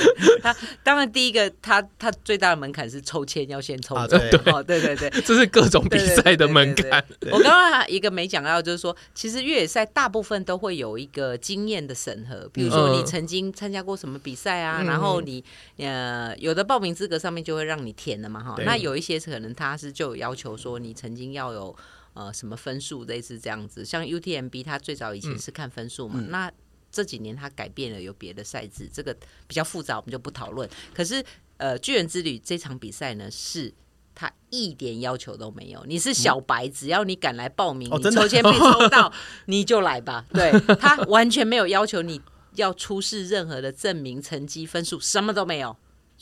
[0.42, 3.96] 他当然第一个，他他最大的门槛是抽签要先抽。
[4.08, 7.02] 对对对对， 这是各种比赛的门槛。
[7.32, 15.42] 我刚刚一个没讲到，就是说，其实越野赛大部分都会有一个经验的审核，比如说你曾经参加过什么比赛啊，然后你
[15.78, 18.56] 呃有的报名资格上面就会让你填的嘛哈。
[18.66, 19.93] 那有一些可能他是。
[19.94, 21.76] 就有要求说你曾经要有
[22.14, 26.52] 呃什么分数类似这样子，像 UTMB 它最早以前是看分数嘛，嗯、那
[26.92, 29.16] 这几年它改变了有别的赛制，这个
[29.48, 30.70] 比较复杂，我们就不讨论。
[30.94, 31.24] 可是
[31.58, 33.74] 呃巨人之旅这场比赛呢，是
[34.14, 39.12] 它一点要求都没有，你是小白，只要你敢来报名，嗯、你抽签被抽到
[39.46, 40.26] 你就来吧。
[40.32, 42.22] 对，他完全没有要求你
[42.56, 45.76] 要出示任何的证明、成绩、分数，什么都没有。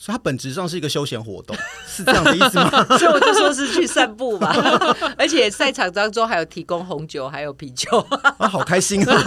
[0.04, 2.68] 所以它本质上是一个休闲活动， 是这样的意思吗？
[2.98, 4.52] 所以我就说是去散步吧，
[5.16, 8.04] 而且赛场当中还有提供红酒，还有啤酒，
[8.38, 9.22] 啊，好开心啊！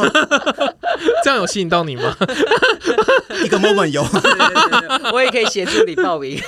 [1.26, 2.16] 这样有吸引到你吗？
[3.44, 4.06] 一个 moment 有，
[5.12, 6.40] 我也可以协助你报名，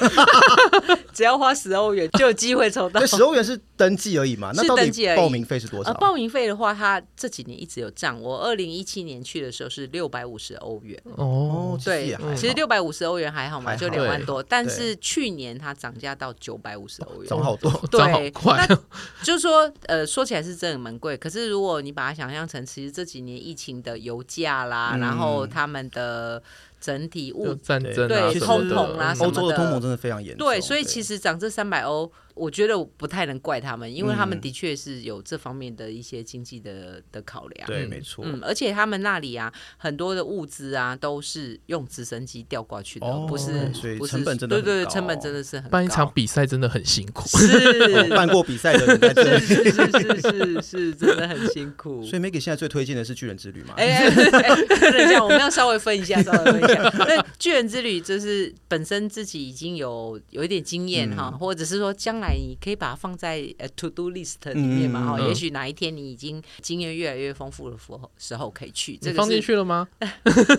[1.12, 3.04] 只要花十欧元就有机会抽到。
[3.04, 4.52] 十欧元是登记而已嘛？
[4.54, 5.92] 那到底报名费是多少？
[5.96, 8.22] 报名费的话，它这几年一直有涨。
[8.22, 11.02] 我二零一七年去的时候是六百五十欧元。
[11.16, 14.24] 哦，对，其实六百五十欧元还好嘛，就两万。
[14.28, 18.68] 多，但是去年它涨价到九百五十欧元，涨好多，对，涨好快。
[18.70, 18.76] 那
[19.24, 21.18] 就是说，呃，说起来是真的蛮贵。
[21.18, 26.42] 可是如果你把它想象成，其实这几年疫情的油价啦，嗯、然后他们的。
[26.80, 30.48] 整体物战争啊，对通膨啊，欧洲的通膨真的非常严重。
[30.48, 37.68] 对，所以其实涨这三百欧，我觉得不太能怪他们，因为他们的确是有这方面的一些经济的的考量。
[37.68, 38.24] 对，没错。
[38.26, 45.70] 嗯，而且他们那里啊，很多的物资啊，都是用直升机吊过去的，不是，所以成本真的对对，成本真的是很高。
[45.70, 52.04] 办一场比赛真的很辛苦，是办过比赛的人在这里，是是是是，真的很辛苦。
[52.04, 53.74] 所以 Maggie 现在最推荐的是巨人之旅嘛？
[53.78, 56.90] 哎，等一下，我们要稍微分一下，稍微分一下。
[57.06, 68.98] 对，巨人之旅就是本身自己已经有有一点经验哈，或者是说将来你可以把它放在呃 to do list 里面嘛哈，也许哪一天你已经经验越来越丰富的时候时候可以去。
[68.98, 69.88] 这个放进去了吗？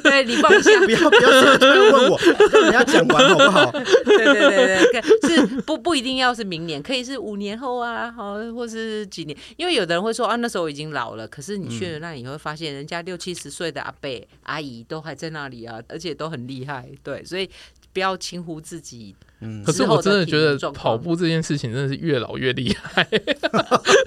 [0.02, 2.18] 对，你放一下，不要不要问我，
[2.52, 3.70] 让人家讲完好不好？
[3.70, 14.08] 对对对对，是不不一定要是明年，可以是五年后啊，好，或是几年，因为有的人会说啊，那时候已经老了，可是你去了那里，你会发现人家六七十岁的阿伯
[14.44, 17.48] 阿姨都还在那里啊，而且都很厉害，对，所以
[17.92, 19.14] 不要轻忽自己。
[19.40, 23.08] 嗯，可是我真的觉得跑步这件事情真的是越老越厉害，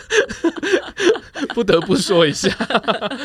[1.55, 2.49] 不得不说一下，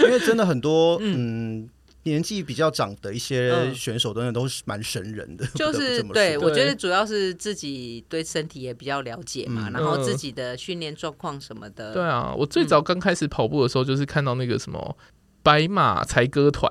[0.04, 1.68] 因为真的很多嗯
[2.04, 5.44] 年纪比较长的一些选手，真的都是蛮神人的。
[5.57, 11.92] 就是对，我觉得主要是自己对身体也比较了解嘛，然后自己的训练状况什么的。
[11.92, 14.96] 对啊，我最早刚开始跑步的时候，就是看到那个什么
[15.42, 16.70] 白马才歌团。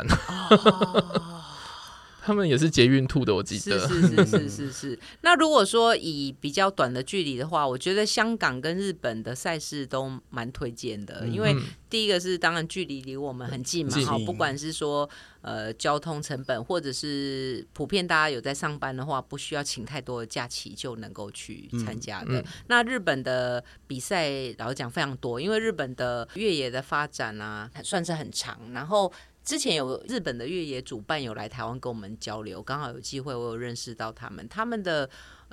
[2.26, 3.88] 他们也是捷运兔的，我记得。
[3.88, 5.00] 是是是是是是。
[5.22, 11.56] 那如果说以比较短的距离的话，我觉得香港跟日本的赛事都蛮推荐的，嗯、因为
[11.88, 15.08] 第一个是当然距离离我们很近嘛，好，不管是说
[15.42, 22.40] 呃交通成本，或者是普遍大家有在上班的话，不需要请太多的假期就能够去参加的。
[22.40, 29.14] 嗯嗯、那日本的比赛老实讲非常多，因为日本的越野的发展啊，算是很长，然后。
[29.46, 35.08] 之前有日本的越野主办有来台湾跟我们交流，刚好有机会我有认识到他们，他们的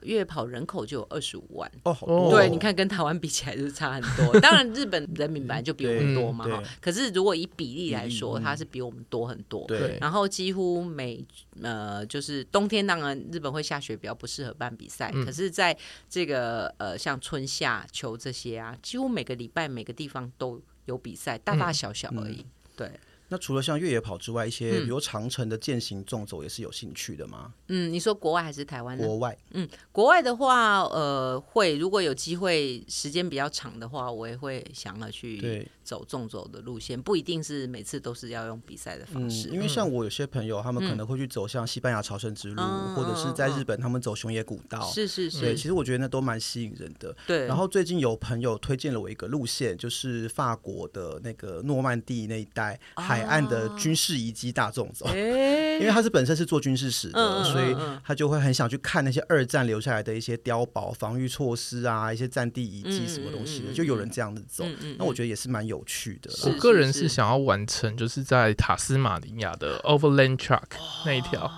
[0.05, 4.41] 越野跑人口就有二十五万哦，好多哦，对，你看跟台湾比起来就是差很多。
[4.41, 9.67] 当然日本人民本来就比我们多嘛哈，可是如果以比例来说，它是比我们多很多。
[9.67, 11.23] 对，然后几乎每
[11.61, 15.77] 呃就是冬天当然日本会下雪，比较不适合办比赛，嗯、可是在
[16.09, 22.41] 这个呃像春夏秋这些啊，几乎每个礼拜每个地方都有比赛，大大小小而已。
[22.41, 22.91] 嗯、对。
[23.33, 27.55] 那除了像越野跑之外，一些比如长城的践行纵走也是有兴趣的吗？
[27.69, 28.95] 嗯，你说国外还是台湾？
[28.99, 29.35] 国外。
[29.53, 39.49] 嗯，国外的话，呃，会如果有机会，时间比较长的话，我也会想要去走纵走的路线，不一定是每次都是要用比赛的方式。
[39.49, 42.63] 因为像我有些朋友，他们可能会去走像西班牙朝圣之路，
[42.95, 44.83] 或者是在日本他们走熊野古道。
[44.91, 45.41] 是是是。
[45.41, 47.17] 对，其实我觉得那都蛮吸引人的。
[47.27, 47.47] 对。
[47.47, 54.13] 然后最近有朋友推荐了我一个路线，就是法国的那个诺曼底那一带海岸的军事。
[54.23, 66.31] 遗迹大众走， 因为他是本身是做军事史的，嗯、所以他就会很想去看那些二战留下来的一些碉堡、防御措施啊，一些战地遗迹什么东西的，嗯、就有人这样子走，嗯、那我觉得也是蛮有趣的。
[66.45, 70.63] 我个人是想要完成，就是在塔斯马尼亚的 Overland Track
[71.05, 71.51] 那一条，哦、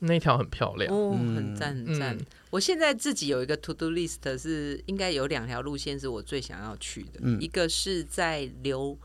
[0.00, 2.16] 那一条很漂亮，哦、很赞很赞。
[2.16, 8.98] 嗯、我现在自己有一个 To Do List，是应该有两条路线是我最想要去的，嗯、一个是在留。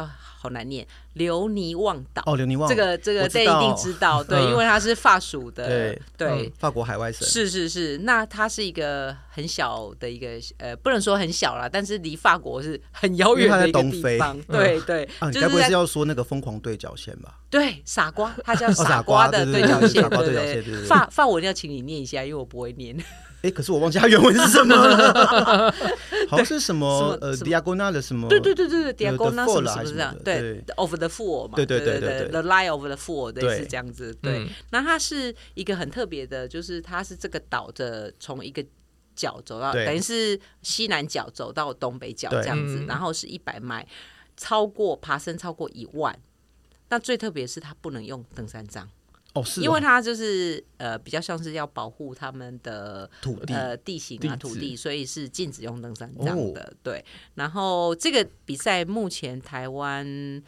[0.00, 7.98] 要好难念，留尼旺岛哦，留尼旺这个这个大家一定知道，对，因为它是法属的，对，法国海外省，是是是。
[7.98, 15.06] 那它是一个很小的一个呃，不能说很小啦，但是离法国是很遥远的一个地方，对对。
[15.34, 17.38] 该不会是要说那个疯狂对角线吧？
[17.50, 20.86] 对，傻瓜，它叫傻瓜的对角线，对对对。
[20.86, 22.96] 法法文要请你念一下，因为我不会念。
[23.42, 25.72] 哎，可是我忘记它原文是什么了，
[26.28, 28.28] 好像是什么呃，diagonal 的什么？
[28.28, 30.14] 对对对对对，diagonal 什么什么这样？
[30.22, 34.14] 对，of the fool 嘛，对对对对，the line of the fool 对是这样子。
[34.20, 38.62] 对，那它是一个很特别的，就是它是这个岛的从一个
[39.16, 43.86] 角走到，等于是西南角走到东北角这样子，然后是一百迈，
[44.36, 46.14] 超过爬升超过一万。
[46.90, 48.88] 那最特别是它不能用登山杖。
[49.34, 56.72] 哦，是，因为它就是呃，比较像是要保护他们的土地呃地形啊土地，所以是禁止用登山杖的。
[56.82, 57.04] 对，
[57.34, 60.42] 然后这个比赛目前台湾。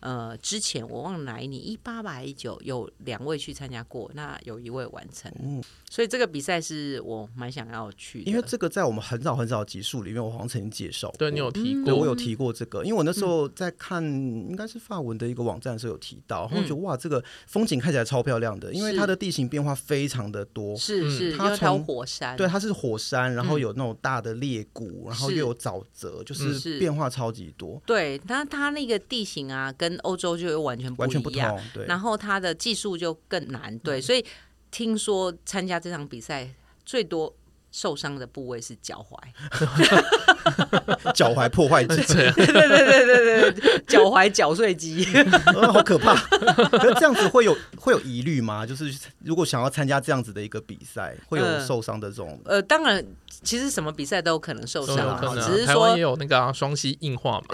[0.00, 8.30] 呃，之前我忘了哪一年，一八吧，一九有两位去参加过，那有一位完成，嗯，所以这个比赛是我蛮想要去的。
[8.30, 27.82] 因为这个在我们很早很早的集数里面，我好像曾经介绍，对你有提过，对我有提过这个，因为我那时候在看，应该是法文的一个网站的时候有提到，然后我觉得哇，这个风景看起来超漂亮的，因为它的地形变化非常的多，是是，它从火山，对，它是火山，然后有那种大的裂谷，然后又有沼泽，就是变化超级多。
[27.84, 34.22] 对，它它那个地形啊，跟跟欧洲就又完全不一样，然后他的技术就更难，对，所以
[34.70, 37.34] 听说参加这场比赛最多
[37.70, 39.18] 受伤的部位是脚踝。
[41.14, 45.06] 脚踝破坏机，对对对对对，脚踝绞碎机，
[45.44, 46.14] 好可怕！
[46.14, 48.64] 可是这样子会有会有疑虑吗？
[48.64, 48.92] 就是
[49.24, 52.40] 如果想要参加这样子的一个比赛，会有受伤的这种？
[52.44, 53.04] 呃，当然，
[53.42, 57.46] 其实什么比赛都有可能受伤啊，只是说也有那个双膝硬化嘛。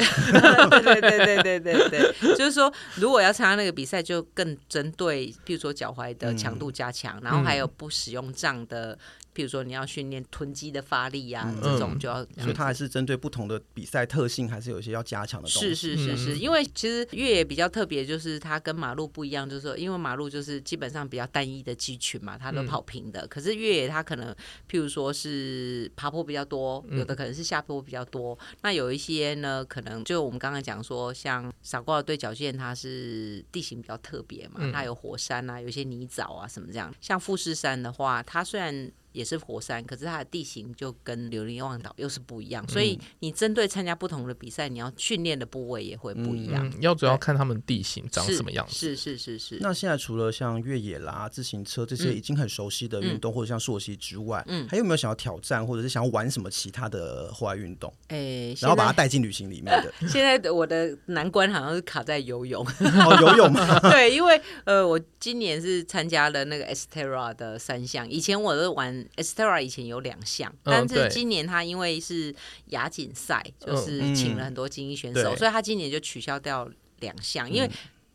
[0.71, 8.97] 对对对对对对对，就是说，如果要参加那个比赛，就更针对，譬如说脚踝的强度加强，然后还有不使用杖的。
[9.35, 15.75] 譬如说你要训练臀肌的发力呀，这种就要，所以它还是针对不同的比赛特性，还是有一些要加强的东西。
[15.75, 23.27] 是是是是，因为其实越野比较特别，就是它跟马路不一样，就是说，因为马路就是基本上比较单一的肌群嘛，它都跑平的。
[23.27, 24.33] 可是越野它可能，
[24.71, 28.39] 譬如说是爬坡比较多，有的可能是下坡比较多。
[28.63, 36.95] 那有一些呢，可能就我们刚刚讲说，像傻瓜的对角线，它是地形比较特别嘛，它有火山啊，有些泥沼啊什么这样。
[37.01, 46.67] 像富士山的话，它虽然也是火山，可是它的地形就跟琉璃望岛又是不一样，所以你针对参加不同的比赛，你要训练的部位也会不一样。
[46.67, 48.75] 嗯、要主要看他们地形长什么样子。
[48.75, 49.59] 是是是是，是。
[49.61, 57.93] 那现在除了像越野啦、自行车这些已经很熟悉的运动，嗯、或者像溯溪之外，嗯，还有没有想要挑战，或者是想要玩什么其他的户外运动？
[58.09, 59.93] 哎、欸，然后把它带进旅行里面的。
[60.09, 62.67] 现在我的难关好像是卡在游泳。
[62.81, 63.79] 哦，游泳吗？
[63.91, 68.09] 对，因为呃，我今年是参加了那个 Esterra 的三项。
[68.09, 72.35] 以前我是玩 Xterra，以前有两项，但是今年他因为是
[72.67, 76.69] 亚锦赛，就是请了很多精英选手，所以他今年就取消掉
[77.01, 77.71] 两项，因为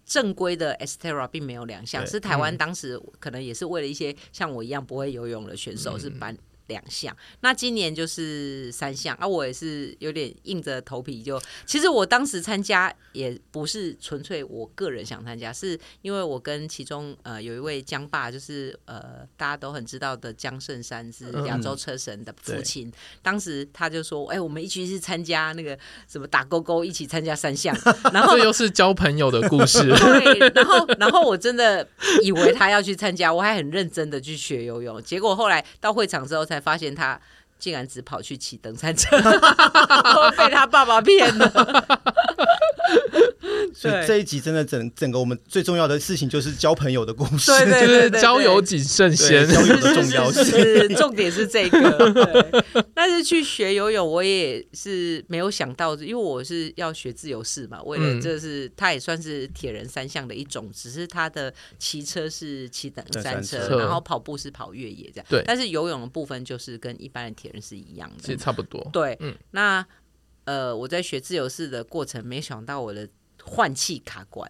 [0.06, 6.38] 正规的 Estera 并没有两项，是台湾当时可能也是为了一些像我一样不会游泳的选手是办。
[6.70, 9.28] 两项，那今年就是三项啊！
[9.28, 22.94] 我也是有点硬着头皮就，其实我当时参加也不是纯粹我个人想参加，是因为我跟其中呃有一位江爸，就是呃大家都很知道的江圣山是亚洲车神的父亲，嗯、
[23.24, 27.76] 当时他就说：“哎、欸，我们一起去参加那个什么打勾勾，一起参加三项。
[28.14, 29.80] ”然后这又是交朋友的故事。
[29.90, 31.88] 对，然后然后我真的
[32.22, 36.59] 以为他要去参加，我还很认真的去学游泳，结果后来到会场之后才。
[36.60, 37.20] 发现他
[37.58, 39.18] 竟然只跑去骑登山车，
[40.38, 42.00] 被他爸爸骗了。
[43.74, 52.14] 所以这一集真的整整个我们最重要的事情就是交朋友的故事，对对对对，交友谨慎先，交友的重要性是，是，是重点是这个。
[52.14, 65.26] 对，但是去学游泳，我也是没有想到，因为我是要学自由式嘛，为了这是它也算是铁人三项的一种，只是它的骑车是骑登山车，然后跑步是跑越野这样。
[65.30, 68.90] 对，但是游泳的部分就是跟一般的铁人是一样的，其实差不多。
[68.92, 69.86] 对，嗯，那
[70.46, 73.08] 呃，我在学自由式的过程，没想到我的。
[73.50, 74.48] 换气卡关，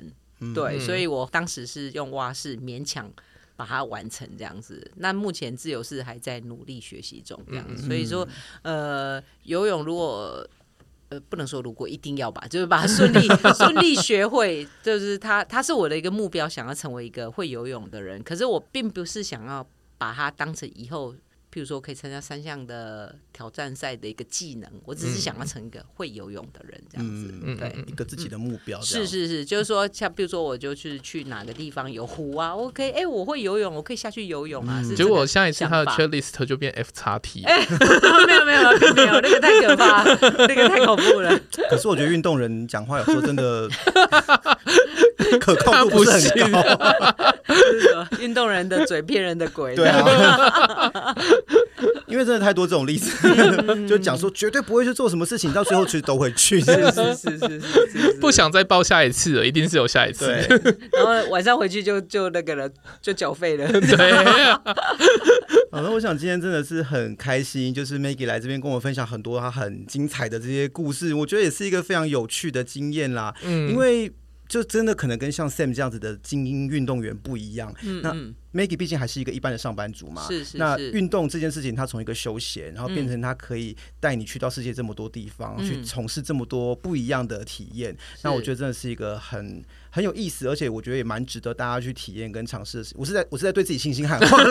[0.53, 3.09] 对，嗯、所以我当时是用蛙式勉强
[3.55, 4.91] 把它完成这样子。
[4.97, 7.85] 那目前自由式还在努力学习中，这样子。
[7.85, 8.27] 嗯、所以说，
[8.61, 10.45] 呃，游泳如果
[11.07, 13.25] 呃不能说如果一定要吧，就是把它顺利
[13.57, 18.21] 顺利学会，就是它它是我的一个目标，想要成为一个会游泳的人。
[18.21, 19.65] 可是我并不是想要
[19.97, 21.15] 把它当成以后。
[21.51, 28.79] 譬如说，可以参加三项的挑战赛的一个技能，我只是想要成一个会游泳的人，这样子，嗯、对，一个自己的目标。
[28.81, 34.79] 是是是，就是说，像比如说，我就去去哪个地方有湖啊，OK，哎、欸，我会游泳，我可以下去游泳啊。
[34.83, 37.43] 嗯、结果下一次他的 checklist 就变 F 叉 T。
[37.49, 37.65] 哎，
[38.27, 40.03] 没有没有没有，那个太可怕，
[40.47, 41.39] 那个太恐怖了。
[41.69, 43.67] 可是我觉得运动人讲话有时候真的
[45.41, 46.61] 可靠度不是很高。
[48.19, 51.15] 运动人的嘴骗人的鬼，对啊。
[52.07, 56.59] 因为真的太多这种例子，就讲说绝对不会去做什么事情，到最后其实都会去。
[56.59, 60.25] 是是是是是，不想再报下一次了，一定是有下一次。
[60.91, 62.67] 然后晚上回去就就那个了，
[62.99, 63.67] 就缴费了。
[63.71, 64.13] 对。
[65.71, 73.33] 好，那我想今天真的是很开心，就是 Maggie 来这边跟我分享很多她很精彩的这些故事，我觉得也是一个非常有趣的经验啦。
[73.43, 74.11] 嗯，因为。
[74.49, 77.71] 就真的可能跟像 Sam 这样子的精英运动员不一样。
[77.83, 80.25] 嗯嗯、那 Maggie 毕竟还是一个一般的上班族嘛。
[80.27, 80.57] 是是是。
[80.57, 87.93] 那运动这件事情，他从一个休闲，然后变成他可以带你去到世界这么多地方，嗯、去从事这么多不一样的体验。
[87.93, 92.95] 嗯、那我觉得真的是一个很很有意思，而且我觉得也蛮值得大家去体验跟尝试的事。
[92.97, 94.43] 我是在我是在对自己信心喊话，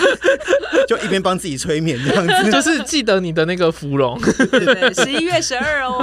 [0.88, 2.32] 就一边帮自己催眠这样子。
[2.50, 4.18] 就是记得你的那个芙蓉，
[4.50, 6.02] 对，十一月十二哦。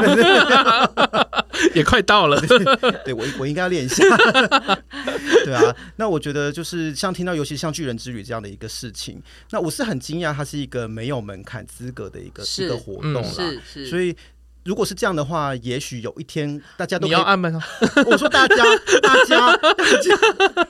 [1.74, 2.42] 也快到了，
[3.06, 4.04] 对，我我应该要练一下，
[5.46, 5.76] 对啊。
[5.98, 13.30] 那我觉得就是像听到，尤其像巨人之旅这样的一个事情，那我是很惊讶，它是一个没有门槛资格的一个一个活动啦。
[13.32, 13.86] 是是。
[13.88, 14.16] 所以
[14.66, 17.54] 如果是这样的话，也许有一天大家都你要按门，
[18.08, 18.56] 我说大家
[19.02, 20.18] 大家大家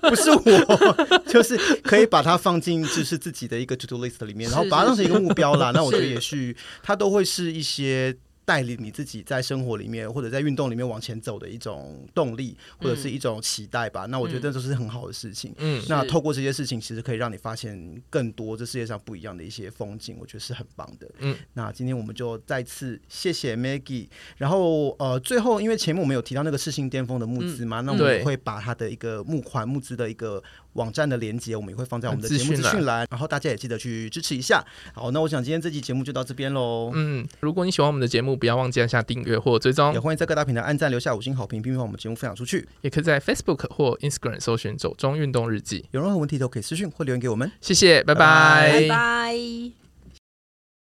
[0.09, 5.71] 不是我，就是可以把它放进就是自己的一个 to do list 里面，然后把它当成一个目标啦。
[5.73, 8.15] 那我觉得也许它都会是一些。
[8.45, 14.05] 带领你自己在生活里面或者在运动里面往前走的一种动力，或者是一种期待吧。
[14.05, 15.53] 嗯、那我觉得这都是很好的事情。
[15.57, 21.09] 嗯，那透过这些事情，其实可以让你发现更多这世界上不一样的一些风景，我觉得是很棒的。
[21.19, 24.07] 嗯，那今天我们就再次谢谢 Maggie。
[24.37, 30.43] 然后呃，最后因为前面我们有提到那个世新巅峰的募资嘛，嗯、那我们会把他的一个募款募资的一个。
[30.73, 34.63] 网站的连接我们也会放在我们的节目资讯栏，然后大家也记得去支持一下。
[34.93, 36.91] 好，那我想今天这期节目就到这边喽。
[36.93, 42.67] 嗯，如果你喜欢我们的节目，不要忘记按下订阅或追踪，也欢迎在各大平台按赞、留下五星好评，并把我们节目分享出去。
[42.81, 45.85] 也可以在 Facebook 或 Instagram 搜寻“走中运动日记”。
[45.91, 47.51] 有任何问题都可以私讯或留言给我们。
[47.61, 49.82] 谢谢，拜拜，拜拜。